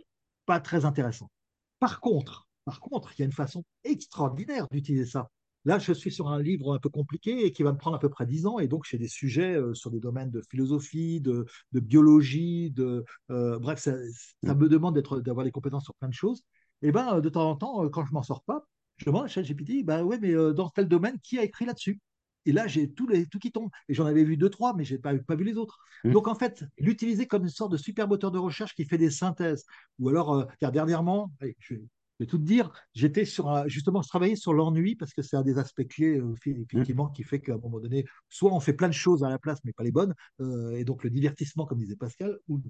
[0.47, 1.31] Pas très intéressant.
[1.79, 5.31] Par contre, par contre, il y a une façon extraordinaire d'utiliser ça.
[5.67, 7.99] Là, je suis sur un livre un peu compliqué et qui va me prendre à
[7.99, 8.61] peu près 10 ans.
[8.61, 13.59] Et donc, j'ai des sujets euh, sur des domaines de philosophie, de, biologie, de, euh,
[13.59, 13.97] bref, ça,
[14.45, 16.45] me demande d'avoir des compétences sur plein de choses.
[16.83, 18.65] Et ben, de temps en temps, quand je m'en sors pas,
[18.97, 22.01] je demande à ChatGPT, ben ouais, mais euh, dans tel domaine, qui a écrit là-dessus?
[22.45, 23.71] Et là, j'ai tout, les, tout qui tombe.
[23.89, 25.79] Et j'en avais vu deux, trois, mais je n'ai pas, pas vu les autres.
[26.05, 26.13] Mmh.
[26.13, 29.11] Donc, en fait, l'utiliser comme une sorte de super moteur de recherche qui fait des
[29.11, 29.65] synthèses.
[29.99, 31.75] Ou alors, car dernièrement, je,
[32.19, 35.37] je vais tout te dire, j'étais sur justement, je travaillais sur l'ennui parce que c'est
[35.37, 38.73] un des aspects clés, euh, effectivement, qui fait qu'à un moment donné, soit on fait
[38.73, 41.67] plein de choses à la place, mais pas les bonnes, euh, et donc le divertissement,
[41.67, 42.61] comme disait Pascal, ou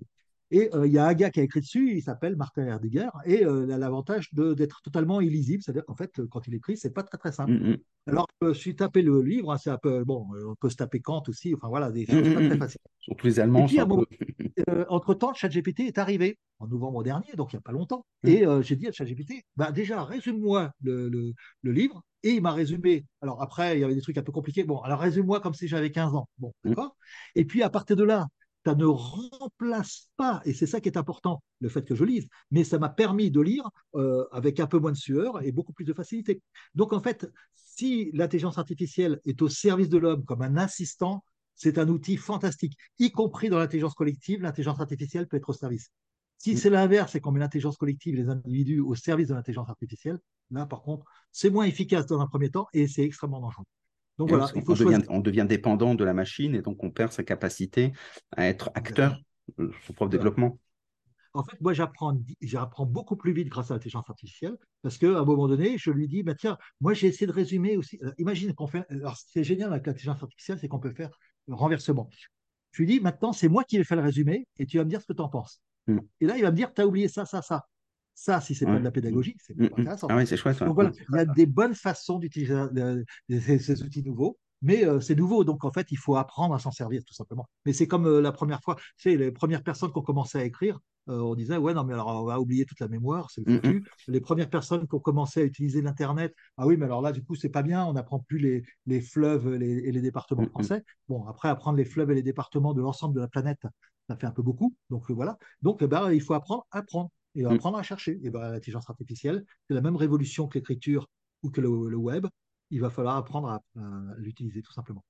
[0.50, 3.08] et euh, il y a un gars qui a écrit dessus, il s'appelle Martin Herdiger,
[3.24, 7.02] et il a l'avantage d'être totalement illisible, c'est-à-dire qu'en fait, quand il écrit, c'est pas
[7.02, 7.52] très très simple.
[7.52, 7.76] Mm, mm.
[8.08, 11.00] Alors, je suis tapé le livre, hein, c'est un peu, bon, on peut se taper
[11.00, 12.80] Kant aussi, enfin voilà, des choses pas très mm, faciles.
[13.00, 13.66] Surtout les Allemands.
[14.88, 18.76] entre-temps, ChatGPT est arrivé en novembre dernier, donc il n'y a pas longtemps, et j'ai
[18.76, 23.04] dit à ChatGPT, bah, déjà, résume-moi le, le, livre, et il m'a résumé.
[23.20, 24.64] Alors après, il y avait des trucs un peu compliqués.
[24.64, 26.28] Bon, alors résume-moi comme si j'avais 15 ans.
[26.38, 26.96] Bon, d'accord?
[27.34, 28.26] Et puis à partir de là,
[28.66, 32.26] ça ne remplace pas, et c'est ça qui est important, le fait que je lise,
[32.50, 35.72] mais ça m'a permis de lire euh, avec un peu moins de sueur et beaucoup
[35.72, 36.42] plus de facilité.
[36.74, 41.22] Donc en fait, si l'intelligence artificielle est au service de l'homme comme un assistant,
[41.54, 45.92] c'est un outil fantastique, y compris dans l'intelligence collective, l'intelligence artificielle peut être au service.
[46.38, 50.18] Si c'est l'inverse, c'est qu'on met l'intelligence collective, les individus au service de l'intelligence artificielle,
[50.50, 53.64] là par contre, c'est moins efficace dans un premier temps et c'est extrêmement dangereux.
[54.18, 56.90] Donc voilà, il faut on, devient, on, devient, dépendant de la machine et donc on
[56.90, 57.92] perd sa capacité
[58.36, 59.20] à être acteur
[59.58, 60.58] de son propre développement.
[61.34, 65.24] En fait, moi, j'apprends, j'apprends beaucoup plus vite grâce à l'intelligence artificielle parce qu'à un
[65.24, 68.00] moment donné, je lui dis, bah, tiens, moi, j'ai essayé de résumer aussi.
[68.16, 68.86] imagine qu'on fait.
[68.88, 71.10] Alors, ce qui est génial avec l'intelligence artificielle, c'est qu'on peut faire
[71.46, 72.08] le renversement.
[72.72, 74.88] Je lui dis, maintenant, c'est moi qui vais faire le résumé et tu vas me
[74.88, 75.60] dire ce que tu en penses.
[76.20, 77.66] Et là, il va me dire, tu as oublié ça, ça, ça.
[78.18, 80.06] Ça, si c'est n'est pas de la pédagogie, c'est pas intéressant.
[80.08, 80.58] Ah oui, c'est chouette.
[80.60, 85.00] Donc voilà, il y a des bonnes façons d'utiliser euh, ces, outils nouveaux, mais euh,
[85.00, 87.46] c'est nouveau, donc en fait, il faut apprendre à s'en servir tout simplement.
[87.66, 90.38] Mais c'est comme euh, la première fois, tu sais, les premières personnes qui ont commencé
[90.38, 93.46] à écrire, on disait, ouais, non, mais alors on va oublier toute la mémoire, c'est
[93.46, 93.86] le foutu.
[94.08, 97.22] Les premières personnes qui ont commencé à utiliser l'Internet, ah oui, mais alors là, du
[97.22, 100.82] coup, c'est pas bien, on n'apprend plus les, les fleuves et les départements français.
[101.08, 103.62] Bon, après, apprendre les fleuves et les départements de l'ensemble de la planète,
[104.08, 104.74] ça fait un peu beaucoup.
[104.90, 105.38] Donc voilà.
[105.62, 107.46] Donc, eh ben, il faut apprendre à apprendre et mm.
[107.46, 108.18] apprendre à chercher.
[108.22, 111.08] Et ben, l'intelligence artificielle, c'est la même révolution que l'écriture
[111.42, 112.26] ou que le, web.
[112.70, 113.62] Il va falloir apprendre à,
[114.16, 115.04] l'utiliser tout simplement.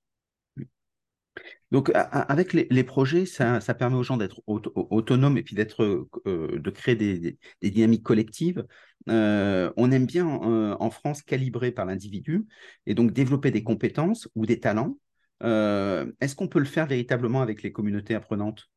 [1.70, 6.70] Donc, avec les, projets, ça, permet aux gens d'être autonomes et puis d'être, euh, de
[6.70, 8.66] créer des, dynamiques collectives.
[9.08, 12.46] Euh, on aime bien euh, en France calibrer par l'individu
[12.86, 14.98] et donc développer des compétences ou des talents.
[15.40, 18.70] Est-ce qu'on peut le faire véritablement avec les communautés apprenantes?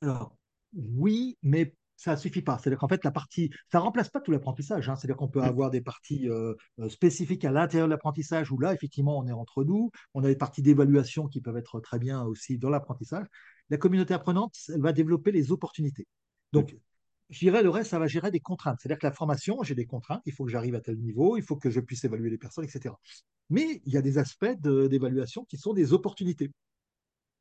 [0.00, 0.36] Alors,
[0.74, 2.58] oui, mais ça ne suffit pas.
[2.58, 4.88] C'est-à-dire qu'en fait, la partie, ça ne remplace pas tout l'apprentissage.
[4.88, 4.96] Hein.
[4.96, 5.44] C'est-à-dire qu'on peut mm.
[5.44, 9.32] avoir des parties euh, euh, spécifiques à l'intérieur de l'apprentissage où là, effectivement, on est
[9.32, 9.90] entre nous.
[10.14, 13.26] On a des parties d'évaluation qui peuvent être très bien aussi dans l'apprentissage.
[13.70, 16.06] La communauté apprenante, elle va développer les opportunités.
[16.52, 16.76] Donc,
[17.30, 18.78] je dirais le reste, ça va gérer des contraintes.
[18.80, 20.22] C'est-à-dire que la formation, j'ai des contraintes.
[20.26, 22.64] Il faut que j'arrive à tel niveau, il faut que je puisse évaluer les personnes,
[22.64, 22.94] etc.
[23.50, 26.50] Mais il y a des aspects d'évaluation qui sont des opportunités.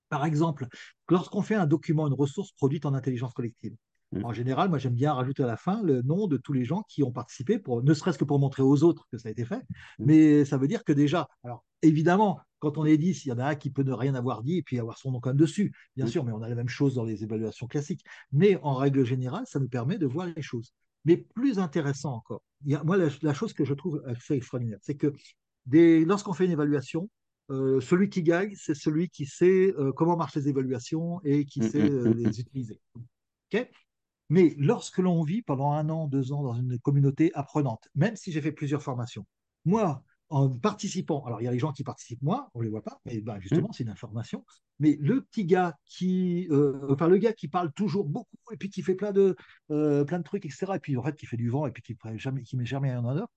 [0.09, 0.67] Par exemple,
[1.09, 3.75] lorsqu'on fait un document, une ressource produite en intelligence collective.
[4.23, 6.83] En général, moi, j'aime bien rajouter à la fin le nom de tous les gens
[6.87, 9.45] qui ont participé, pour, ne serait-ce que pour montrer aux autres que ça a été
[9.45, 9.61] fait.
[9.99, 10.05] Mm.
[10.05, 13.39] Mais ça veut dire que déjà, alors évidemment, quand on est 10, il y en
[13.39, 15.37] a un qui peut ne rien avoir dit et puis avoir son nom quand même
[15.37, 16.09] dessus, bien mm.
[16.09, 18.03] sûr, mais on a la même chose dans les évaluations classiques.
[18.31, 20.73] Mais en règle générale, ça nous permet de voir les choses.
[21.05, 22.43] Mais plus intéressant encore,
[22.83, 25.13] moi, la, chose que je trouve assez extraordinaire, c'est que
[26.05, 27.09] lorsqu'on fait une évaluation,
[27.49, 31.61] euh, celui qui gagne, c'est celui qui sait euh, comment marchent les évaluations et qui
[31.61, 32.79] sait euh, les utiliser.
[33.53, 33.69] OK?
[34.29, 38.31] Mais lorsque l'on vit pendant un an, deux ans dans une communauté apprenante, même si
[38.31, 39.25] j'ai fait plusieurs formations,
[39.65, 42.69] moi, en participant, alors il y a les gens qui participent moi, on ne les
[42.69, 43.73] voit pas, mais ben, justement, mmh.
[43.73, 44.45] c'est une information.
[44.79, 48.69] Mais le petit gars qui, euh, enfin le gars qui parle toujours beaucoup et puis
[48.69, 49.35] qui fait plein de,
[49.69, 50.73] euh, plein de trucs, etc.
[50.75, 52.65] Et puis en fait qui fait du vent et puis qui ne jamais, qui met
[52.65, 53.29] jamais rien en œuvre,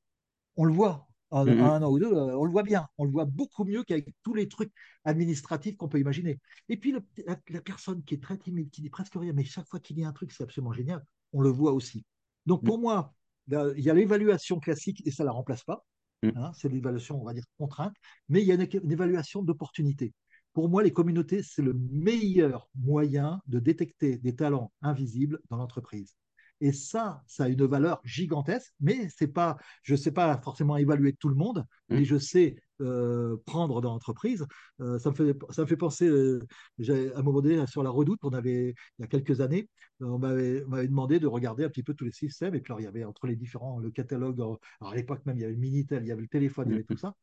[0.57, 2.87] on le voit en, mmh un an ou deux, euh, on le voit bien.
[2.99, 4.73] On le voit beaucoup mieux qu'avec tous les trucs
[5.05, 6.39] administratifs qu'on peut imaginer.
[6.69, 6.95] Et puis,
[7.27, 10.05] la, personne qui est très timide, qui dit presque rien, mais chaque fois qu'il dit
[10.05, 12.05] un truc, c'est absolument génial, on le voit aussi.
[12.47, 12.83] Donc, pour mmh.
[12.83, 13.15] moi,
[13.49, 15.85] il y a l'évaluation classique et ça ne la remplace pas.
[16.23, 16.31] Mmh.
[16.37, 17.95] Hein, c'est l'évaluation, on va dire, contrainte,
[18.29, 20.15] mais il y a une, évaluation d'opportunité.
[20.53, 26.17] pour moi, les communautés, c'est le meilleur moyen de détecter des talents invisibles dans l'entreprise.
[26.61, 30.77] Et ça, ça a une valeur gigantesque, mais c'est pas, je ne sais pas forcément
[30.77, 32.05] évaluer tout le monde, mais mmh.
[32.05, 34.47] je sais euh, prendre dans l'entreprise.
[34.81, 36.41] Euh, ça, me fait, ça me fait penser, euh,
[36.89, 39.69] à un moment donné, sur la redoute, on avait, il y a quelques années,
[40.01, 42.55] on m'avait demandé de regarder un petit peu tous les systèmes.
[42.55, 45.37] Et puis, alors, il y avait entre les différents, le catalogue, alors à l'époque même,
[45.37, 47.15] il y avait le Minitel, il y avait le téléphone, il y avait tout ça.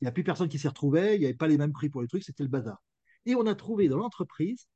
[0.00, 1.88] Il n'y a plus personne qui s'y retrouvait, il n'y avait pas les mêmes prix
[1.90, 2.82] pour les trucs, c'était le bazar.
[3.26, 4.68] Et on a trouvé dans l'entreprise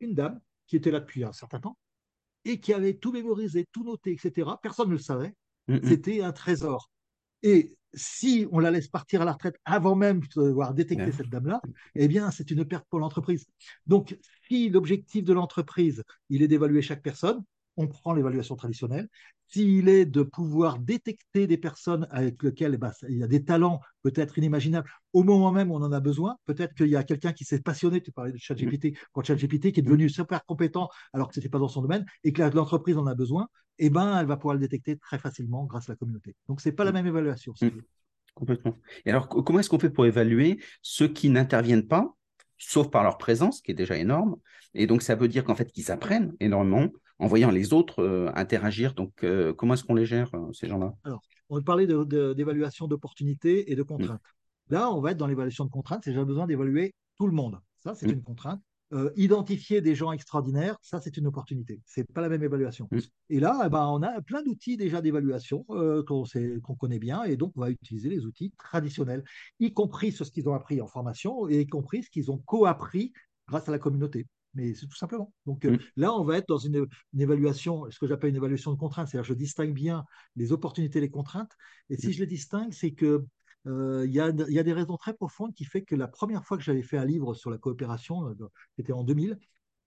[0.00, 1.76] une dame qui était là depuis un certain temps
[2.48, 4.50] et qui avait tout mémorisé, tout noté, etc.
[4.62, 5.34] Personne ne le savait.
[5.84, 6.90] C'était un trésor.
[7.42, 11.60] Et si on la laisse partir à la retraite avant même d'avoir détecté cette dame-là,
[11.94, 13.46] eh bien, c'est une perte pour l'entreprise.
[13.86, 14.16] Donc,
[14.48, 17.42] si l'objectif de l'entreprise, il est d'évaluer chaque personne,
[17.78, 19.08] on prend l'évaluation traditionnelle.
[19.46, 23.80] S'il est de pouvoir détecter des personnes avec lesquelles bah, il y a des talents
[24.02, 27.32] peut-être inimaginables, au moment même où on en a besoin, peut-être qu'il y a quelqu'un
[27.32, 31.28] qui s'est passionné, tu parlais de ChatGPT, quand ChatGPT qui est devenu super compétent alors
[31.28, 33.48] que ce n'était pas dans son domaine et que l'entreprise en a besoin,
[33.78, 36.34] eh ben, elle va pouvoir le détecter très facilement grâce à la communauté.
[36.48, 37.54] Donc, ce n'est pas la même évaluation.
[37.62, 37.68] Mmh.
[38.34, 38.76] Complètement.
[39.06, 42.12] Et alors, comment est-ce qu'on fait pour évaluer ceux qui n'interviennent pas,
[42.58, 44.36] sauf par leur présence, qui est déjà énorme?
[44.74, 46.88] Et donc, ça veut dire qu'en fait, qu'ils apprennent énormément
[47.18, 48.94] en voyant les autres euh, interagir.
[48.94, 50.94] Donc, euh, comment est-ce qu'on les gère, euh, ces gens-là?
[51.04, 54.22] Alors, on parlait d'évaluation d'opportunités et de contraintes.
[54.70, 57.58] Là, on va être dans l'évaluation de contraintes, c'est j'ai besoin d'évaluer tout le monde.
[57.78, 58.60] Ça, c'est une contrainte.
[59.16, 61.80] identifier des gens extraordinaires, ça, c'est une opportunité.
[61.86, 62.88] Ce n'est pas la même évaluation.
[63.30, 67.52] Et là, eh ben, on a plein d'outils déjà d'évaluation qu'on connaît bien, et donc
[67.56, 69.24] on va utiliser les outils traditionnels,
[69.58, 73.12] y compris ce qu'ils ont appris en formation, et y compris ce qu'ils ont co-appris
[73.46, 74.26] grâce à la communauté
[74.58, 75.32] mais c'est tout simplement.
[75.46, 75.78] Donc euh, mm.
[75.96, 76.86] là, on va être dans une,
[77.18, 80.04] évaluation, ce que j'appelle une évaluation de contraintes, c'est-à-dire je distingue bien
[80.36, 81.52] les opportunités et les contraintes.
[81.90, 82.12] Et si mm.
[82.12, 83.24] je les distingue, c'est que
[83.66, 86.62] euh, il y, a, des raisons très profondes qui fait que la première fois que
[86.62, 88.34] j'avais fait un livre sur la coopération, euh,
[88.76, 89.38] c'était en 2000,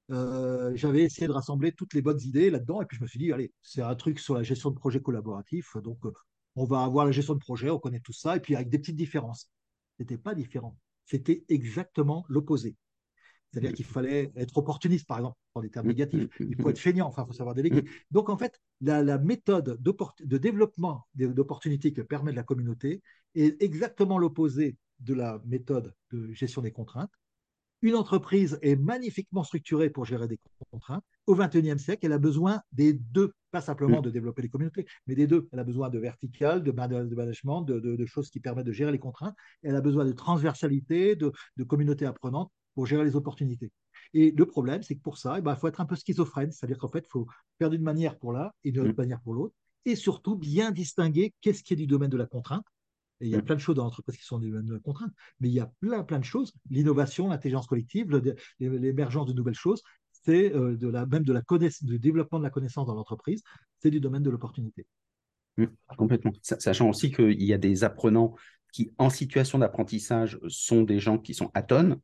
[0.10, 3.32] j'avais essayé de rassembler toutes les bonnes idées là-dedans, et puis je me suis dit,
[3.32, 6.00] allez, c'est un truc sur la gestion de projet collaboratif, donc
[6.58, 8.78] on va avoir la gestion de projet, on connaît tout ça, et puis avec des
[8.78, 9.50] petites différences.
[9.98, 12.76] C'était pas différent, c'était exactement l'opposé.
[13.52, 16.30] C'est-à-dire qu'il fallait être opportuniste, par exemple, dans des termes négatifs.
[16.40, 17.84] Il faut être feignant, enfin, il faut savoir déléguer.
[18.10, 23.02] Donc, en fait, la, méthode de développement d'opportunités que permet la communauté
[23.36, 27.12] est exactement l'opposé de la méthode de gestion des contraintes.
[27.82, 30.40] Une entreprise est magnifiquement structurée pour gérer des
[30.70, 31.04] contraintes.
[31.26, 35.16] Au XXIe siècle, elle a besoin des deux, pas simplement de développer les communautés, mais
[35.16, 35.50] des deux.
[35.52, 39.36] Elle a besoin de vertical, de management, de, choses qui permettent de gérer les contraintes.
[39.64, 43.72] Elle a besoin de transversalité, de, de communautés apprenantes pour gérer les opportunités.
[44.14, 46.52] Et le problème, c'est que pour ça, il eh ben, faut être un peu schizophrène,
[46.52, 47.28] c'est-à-dire qu'en fait, il faut
[47.60, 48.98] faire d'une manière pour l'un et d'une autre mm.
[48.98, 49.56] manière pour l'autre,
[49.86, 52.66] et surtout bien distinguer qu'est-ce qui est du domaine de la contrainte.
[53.22, 53.46] Et il y a mm.
[53.46, 55.60] plein de choses dans l'entreprise qui sont du domaine de la contrainte, mais il y
[55.60, 56.54] a plein, plein de choses.
[56.70, 58.10] L'innovation, l'intelligence collective,
[58.60, 61.42] l'émergence de nouvelles choses, c'est euh, de la, même de la
[61.82, 63.44] du développement de la connaissance dans l'entreprise,
[63.80, 64.86] c'est du domaine de l'opportunité.
[65.58, 65.66] Mm,
[65.98, 66.32] complètement.
[66.42, 68.36] Sachant aussi qu'il y a des apprenants
[68.72, 72.00] qui, en situation d'apprentissage, sont des gens qui sont atones,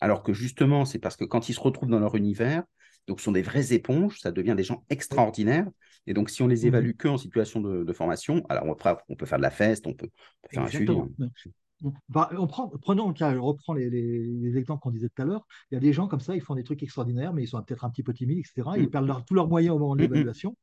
[0.00, 2.64] alors que justement, c'est parce que quand ils se retrouvent dans leur univers,
[3.06, 5.68] donc ce sont des vraies éponges, ça devient des gens extraordinaires.
[6.06, 9.26] Et donc, si on les mmh évalue que en situation de, formation, alors on, peut
[9.26, 10.08] faire de la feste, on peut,
[10.50, 10.92] faire un suivi.
[10.92, 11.90] Hein.
[12.08, 15.46] Bah, on prend, prenons le cas, je reprends les, exemples qu'on disait tout à l'heure.
[15.70, 17.62] Il y a des gens comme ça, ils font des trucs extraordinaires, mais ils sont
[17.62, 18.70] peut-être un petit peu timides, etc.
[18.76, 18.90] Ils mmh.
[18.90, 20.56] perdent tous leurs moyens au moment de mmh l'évaluation.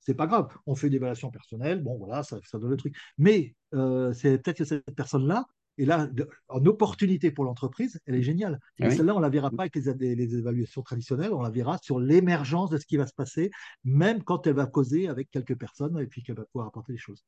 [0.00, 0.48] C'est pas grave.
[0.66, 2.96] On fait une évaluation personnelle, bon voilà, ça, donne le truc.
[3.18, 5.46] Mais euh, c'est peut-être que cette personne-là,
[5.78, 6.08] et là,
[6.48, 8.60] en opportunité pour l'entreprise, elle est géniale.
[8.78, 11.98] Et celle-là, on ne la verra pas avec les, évaluations traditionnelles, on la verra sur
[11.98, 13.50] l'émergence de ce qui va se passer,
[13.84, 16.98] même quand elle va causer avec quelques personnes et puis qu'elle va pouvoir apporter des
[16.98, 17.24] choses.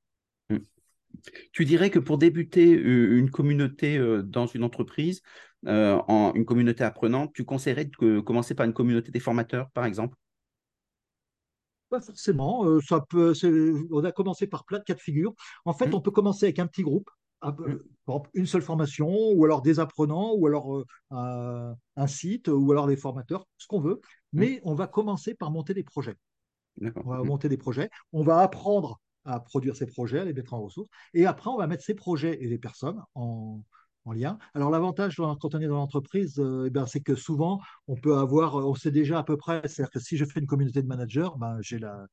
[0.50, 0.58] Hmm.
[1.52, 5.22] Tu dirais que pour débuter euh, une communauté euh, dans une entreprise,
[5.66, 9.86] euh, en, une communauté apprenante, tu conseillerais de commencer par une communauté des formateurs, par
[9.86, 10.16] exemple?
[11.88, 12.80] Pas forcément.
[12.80, 13.32] ça peut,
[13.90, 15.32] on a commencé par plein de cas de figure.
[15.64, 15.94] En fait, hmm.
[15.94, 17.08] on peut commencer avec un petit groupe
[18.34, 22.96] une seule formation, ou alors des apprenants, ou alors euh, un site, ou alors des
[22.96, 24.00] formateurs, ce qu'on veut.
[24.32, 26.16] Mais on va commencer par monter des projets.
[26.80, 27.90] On va monter des projets.
[28.12, 30.88] On va apprendre à produire ces projets, à les mettre en ressources.
[31.14, 33.62] Et après, on va mettre ces projets et les personnes en,
[34.04, 34.38] en lien.
[34.54, 38.16] Alors l'avantage quand on est dans l'entreprise, euh, eh ben, c'est que souvent on peut
[38.16, 40.86] avoir, on sait déjà à peu près, c'est-à-dire que si je fais une communauté de
[40.86, 42.06] managers, ben, j'ai la,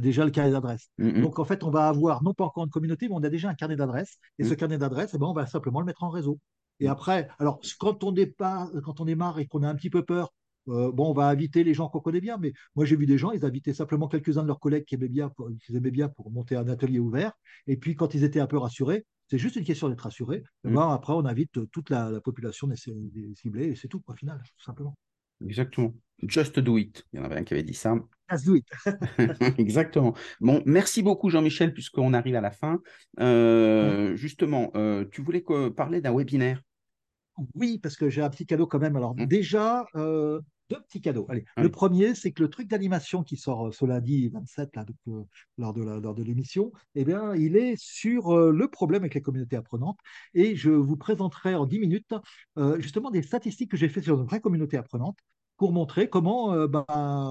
[0.00, 0.90] déjà le carnet d'adresse.
[0.98, 1.22] Mm, mm.
[1.22, 3.48] Donc en fait, on va avoir non pas encore une communauté, mais on a déjà
[3.48, 4.18] un carnet d'adresse.
[4.38, 4.56] Et ce mm.
[4.56, 6.38] carnet d'adresse, eh ben, on va simplement le mettre en réseau.
[6.80, 10.04] Et après, alors quand on, départ, quand on démarre et qu'on a un petit peu
[10.04, 10.32] peur,
[10.66, 13.32] bon, on va inviter les gens qu'on connaît bien, mais moi j'ai vu des gens,
[13.32, 16.30] ils invitaient simplement quelques-uns de leurs collègues qui aimaient bien, pour, qui aimaient bien pour
[16.30, 17.32] monter un atelier ouvert.
[17.66, 20.42] Et puis quand ils étaient un peu rassurés, c'est juste une question d'être rassuré.
[20.64, 20.74] Mm.
[20.74, 22.76] Ben, après, on invite toute la, population des,
[23.34, 24.96] ciblée et c'est tout, au final, tout simplement.
[25.44, 25.94] Exactement.
[26.22, 27.04] Just do it.
[27.12, 27.94] Il y en avait un qui avait dit ça.
[28.30, 28.66] Just do it.
[29.58, 30.14] Exactement.
[30.40, 32.80] Bon, merci beaucoup Jean-Michel, puisqu'on arrive à la fin.
[33.20, 35.44] Euh, justement, euh, tu voulais
[35.76, 36.62] parler d'un webinaire?
[37.54, 38.96] Oui, parce que j'ai un petit cadeau quand même.
[38.96, 39.26] Alors mm.
[39.26, 40.40] déjà, euh,
[40.70, 41.26] deux petits cadeaux.
[41.28, 44.84] Allez, le premier, c'est que le truc d'animation qui sort ce lundi 27 là,
[45.56, 45.72] lors
[46.14, 49.98] de l'émission, eh bien, il est sur le problème avec les communautés apprenantes.
[50.34, 52.14] Et je vous présenterai en 10 minutes
[52.78, 55.18] justement des statistiques que j'ai faites sur une vraie communauté apprenante
[55.56, 56.84] pour montrer comment, ben,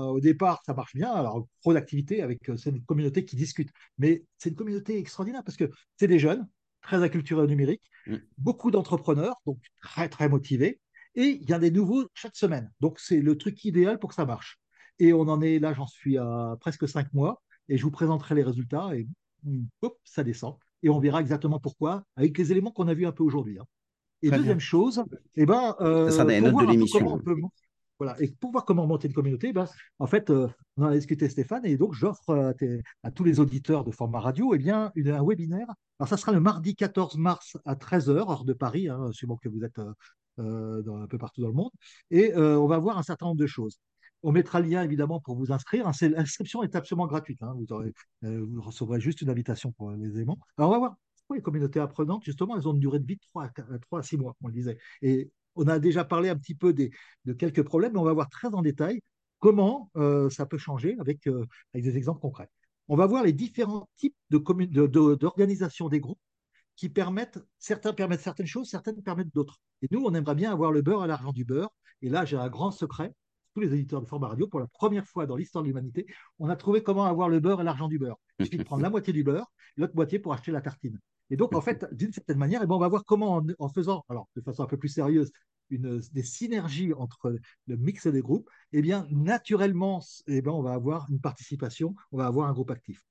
[0.07, 1.11] au départ, ça marche bien.
[1.11, 3.69] Alors, pro d'activité avec cette communauté qui discute.
[3.97, 6.47] Mais c'est une communauté extraordinaire parce que c'est des jeunes,
[6.81, 8.15] très acculturés au numérique, mmh.
[8.37, 10.79] beaucoup d'entrepreneurs, donc très, très motivés
[11.17, 12.71] et il y a des nouveaux chaque semaine.
[12.79, 14.59] Donc, c'est le truc idéal pour que ça marche.
[14.99, 18.35] Et on en est là, j'en suis à presque cinq mois, et je vous présenterai
[18.35, 19.07] les résultats, et
[19.81, 20.55] hop, ça descend.
[20.83, 23.57] Et on verra exactement pourquoi, avec les éléments qu'on a vus un peu aujourd'hui.
[23.59, 23.65] Hein.
[24.21, 25.03] Et deuxième chose,
[25.35, 27.21] eh ben, euh, ça des notes de l'émission.
[27.99, 28.15] Voilà.
[28.21, 30.47] Et pour voir comment monter une communauté, ben, en fait, euh,
[30.77, 32.53] on en a discuté Stéphane, et donc j'offre
[33.03, 35.67] à, tous les auditeurs de format radio eh bien, une, un webinaire.
[35.99, 39.49] Alors, ça sera le mardi 14 mars à 13h, heure de Paris, hein, suivant que
[39.49, 39.91] vous êtes euh,
[40.37, 41.71] dans, un peu partout dans le monde.
[42.11, 43.79] Et euh, on va voir un certain nombre de choses.
[44.23, 45.89] On mettra le lien évidemment pour vous inscrire.
[46.01, 47.41] L'inscription est absolument gratuite.
[47.43, 47.55] Hein.
[48.23, 50.37] Euh, vous, recevrez juste une invitation pour les éléments.
[50.57, 50.95] Alors on va voir.
[51.35, 54.01] Les communautés apprenantes, justement, elles ont une durée de vie de 3 à, 3 à
[54.01, 54.77] 6 mois, on le disait.
[55.01, 56.89] Et on a déjà parlé un petit peu des,
[57.25, 59.01] de quelques problèmes, mais on va voir très en détail
[59.39, 59.91] comment
[60.29, 62.49] ça peut changer avec, avec des exemples concrets.
[62.87, 66.19] On va voir les différents types d'organisation de, des groupes
[66.77, 69.59] qui permettent, certains permettent certaines choses, certaines permettent d'autres.
[69.81, 71.71] Et nous, on aimerait bien avoir le beurre à l'argent du beurre.
[72.01, 73.13] Et là, j'ai un grand secret.
[73.53, 76.05] Tous les éditeurs de format radio, pour la première fois dans l'histoire de l'humanité,
[76.37, 78.19] on a trouvé comment avoir le beurre à l'argent du beurre.
[78.37, 80.99] Il suffit de prendre la moitié du beurre, l'autre moitié pour acheter la tartine.
[81.31, 83.69] Et donc, en fait, d'une certaine manière, et eh ben, on va voir comment, en,
[83.69, 85.31] faisant, alors de façon un peu plus sérieuse,
[85.71, 90.73] une, des synergies entre le mix des groupes, eh bien, naturellement, eh ben, on va
[90.73, 93.01] avoir une participation, on va avoir un groupe actif.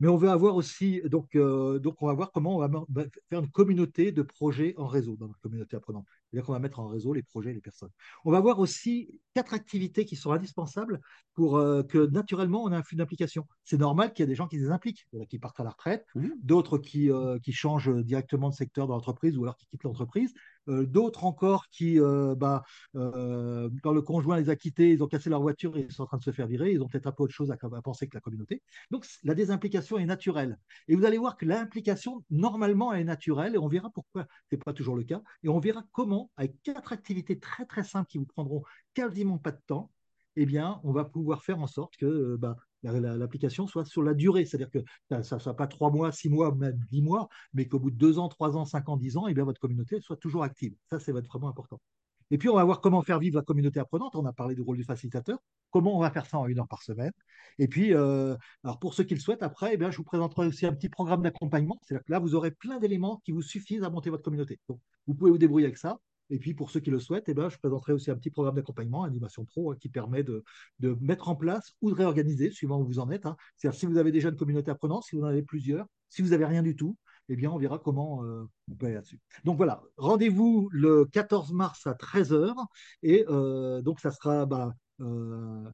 [0.00, 2.70] Mais on veut avoir aussi, donc, euh, donc on va voir comment on va
[3.28, 6.06] faire une communauté de projets en réseau dans notre communauté apprenante.
[6.30, 7.90] C'est-à-dire qu'on va mettre en réseau les projets et les personnes.
[8.24, 11.00] On va voir aussi quatre activités qui sont indispensables
[11.34, 13.46] pour euh, que naturellement on ait un flux d'implication.
[13.64, 16.06] C'est normal qu'il y ait des gens qui les impliquent, qui partent à la retraite,
[16.14, 16.28] mmh.
[16.42, 20.32] d'autres qui, euh, qui changent directement de secteur dans l'entreprise ou alors qui quittent l'entreprise.
[20.68, 22.62] Euh, d'autres encore qui, euh, bah,
[22.94, 26.02] euh, quand le conjoint les a quittés, ils ont cassé leur voiture et ils sont
[26.02, 28.08] en train de se faire virer, ils ont peut-être un peu autre chose à, penser
[28.08, 28.62] que la communauté.
[28.90, 30.58] Donc la désimplication est naturelle.
[30.88, 34.58] Et vous allez voir que l'implication, normalement, est naturelle, et on verra pourquoi ce n'est
[34.58, 38.18] pas toujours le cas, et on verra comment, avec quatre activités très très simples qui
[38.18, 38.62] vous prendront
[38.94, 39.90] quasiment pas de temps,
[40.36, 44.44] eh bien, on va pouvoir faire en sorte que bah, l'application soit sur la durée.
[44.44, 44.78] C'est-à-dire que
[45.22, 47.96] ça ne soit pas trois mois, six mois, même dix mois, mais qu'au bout de
[47.96, 50.42] deux ans, trois ans, cinq ans, dix ans, et eh bien, votre communauté soit toujours
[50.42, 50.74] active.
[50.90, 51.80] Ça, c'est vraiment important.
[52.30, 54.14] Et puis, on va voir comment faire vivre la communauté apprenante.
[54.14, 55.38] On a parlé du rôle du facilitateur.
[55.70, 57.12] Comment on va faire ça en une heure par semaine?
[57.58, 60.46] Et puis, euh, alors pour ceux qui le souhaitent, après, eh bien, je vous présenterai
[60.46, 61.78] aussi un petit programme d'accompagnement.
[61.82, 64.58] C'est-à-dire que là, vous aurez plein d'éléments qui vous suffisent à monter votre communauté.
[64.68, 65.98] Donc, vous pouvez vous débrouiller avec ça.
[66.30, 68.56] Et puis, pour ceux qui le souhaitent, eh ben, je présenterai aussi un petit programme
[68.56, 70.44] d'accompagnement, Animation Pro, hein, qui permet de,
[71.00, 73.26] mettre en place ou de réorganiser, suivant où vous en êtes.
[73.26, 73.36] Hein.
[73.56, 76.28] C'est-à-dire, si vous avez déjà une communauté apprenante, si vous en avez plusieurs, si vous
[76.28, 76.96] n'avez rien du tout,
[77.28, 79.20] eh bien, on verra comment euh, on peut aller là-dessus.
[79.44, 82.54] Donc voilà, rendez-vous le 14 mars à 13h.
[83.02, 85.70] Et euh, donc, ça sera bah, euh,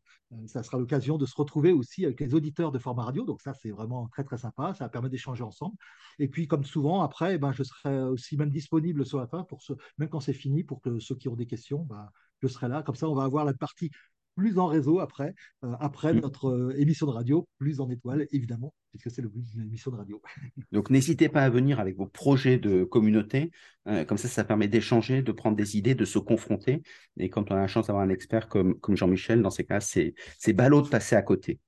[0.46, 3.24] ça sera l'occasion de se retrouver aussi avec les auditeurs de format radio.
[3.24, 4.74] Donc ça, c'est vraiment très, très sympa.
[4.74, 5.76] Ça permet d'échanger ensemble.
[6.18, 9.44] Et puis, comme souvent, après, eh ben, je serai aussi même disponible sur la fin,
[9.44, 9.60] pour
[9.98, 12.08] même quand c'est fini, pour que ceux qui ont des questions, ben,
[12.42, 12.82] je serai là.
[12.82, 13.90] Comme ça, on va avoir la partie
[14.34, 16.20] plus en réseau après, euh, après mm.
[16.20, 19.90] notre euh, émission de radio, plus en étoile, évidemment, puisque c'est le but d'une émission
[19.90, 20.20] de radio.
[20.72, 23.50] Donc n'hésitez pas à venir avec vos projets de communauté,
[23.88, 26.82] euh, comme ça, ça permet d'échanger, de prendre des idées, de se confronter.
[27.16, 29.80] Et quand on a la chance d'avoir un expert comme, comme Jean-Michel, dans ces cas,
[29.80, 31.60] c'est ballot de passer à côté.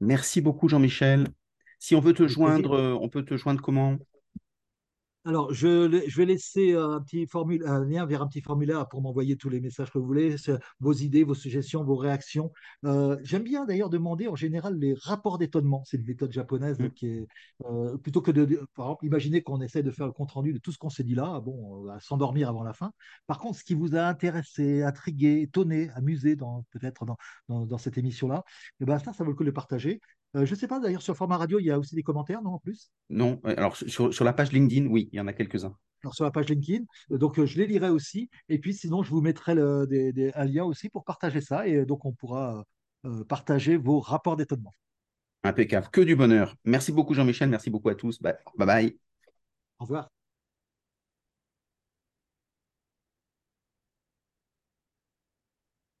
[0.00, 1.26] Merci beaucoup, Jean-Michel.
[1.78, 3.98] Si on veut te joindre, on peut te joindre comment?
[5.26, 7.26] Alors, je, vais laisser un, petit
[7.64, 10.36] un lien vers un petit formulaire pour m'envoyer tous les messages que vous voulez,
[10.80, 12.52] vos idées, vos suggestions, vos réactions.
[12.84, 15.82] Euh, j'aime bien d'ailleurs demander en général les rapports d'étonnement.
[15.86, 16.90] C'est une méthode japonaise mmh.
[16.90, 17.26] qui est
[17.64, 18.44] euh, plutôt que de,
[18.74, 21.04] par exemple, imaginer qu'on essaie de faire le compte rendu de tout ce qu'on s'est
[21.04, 22.92] dit là, bon, à s'endormir avant la fin.
[23.26, 28.44] Par contre, ce qui vous a intéressé, intrigué, étonné, amusé, peut-être dans, cette émission-là,
[28.80, 30.00] eh ben ça, ça vaut le coup de le partager.
[30.36, 32.42] Euh, je ne sais pas, d'ailleurs, sur format radio, il y a aussi des commentaires,
[32.42, 32.90] non, en plus?
[33.10, 35.76] Non, alors sur, sur, la page LinkedIn, oui, il y en a quelques-uns.
[36.12, 36.84] sur la page LinkedIn.
[37.10, 38.30] Donc, je les lirai aussi.
[38.48, 39.54] Et puis, sinon, je vous mettrai
[39.86, 41.66] des, un lien aussi pour partager ça.
[41.66, 42.64] Et donc, on pourra
[43.28, 44.72] partager vos rapports d'étonnement.
[45.44, 45.88] Impeccable.
[45.92, 46.56] Que du bonheur.
[46.64, 47.48] Merci beaucoup, Jean-Michel.
[47.50, 48.20] Merci beaucoup à tous.
[48.20, 48.98] Bye bye.
[49.78, 50.08] Au revoir.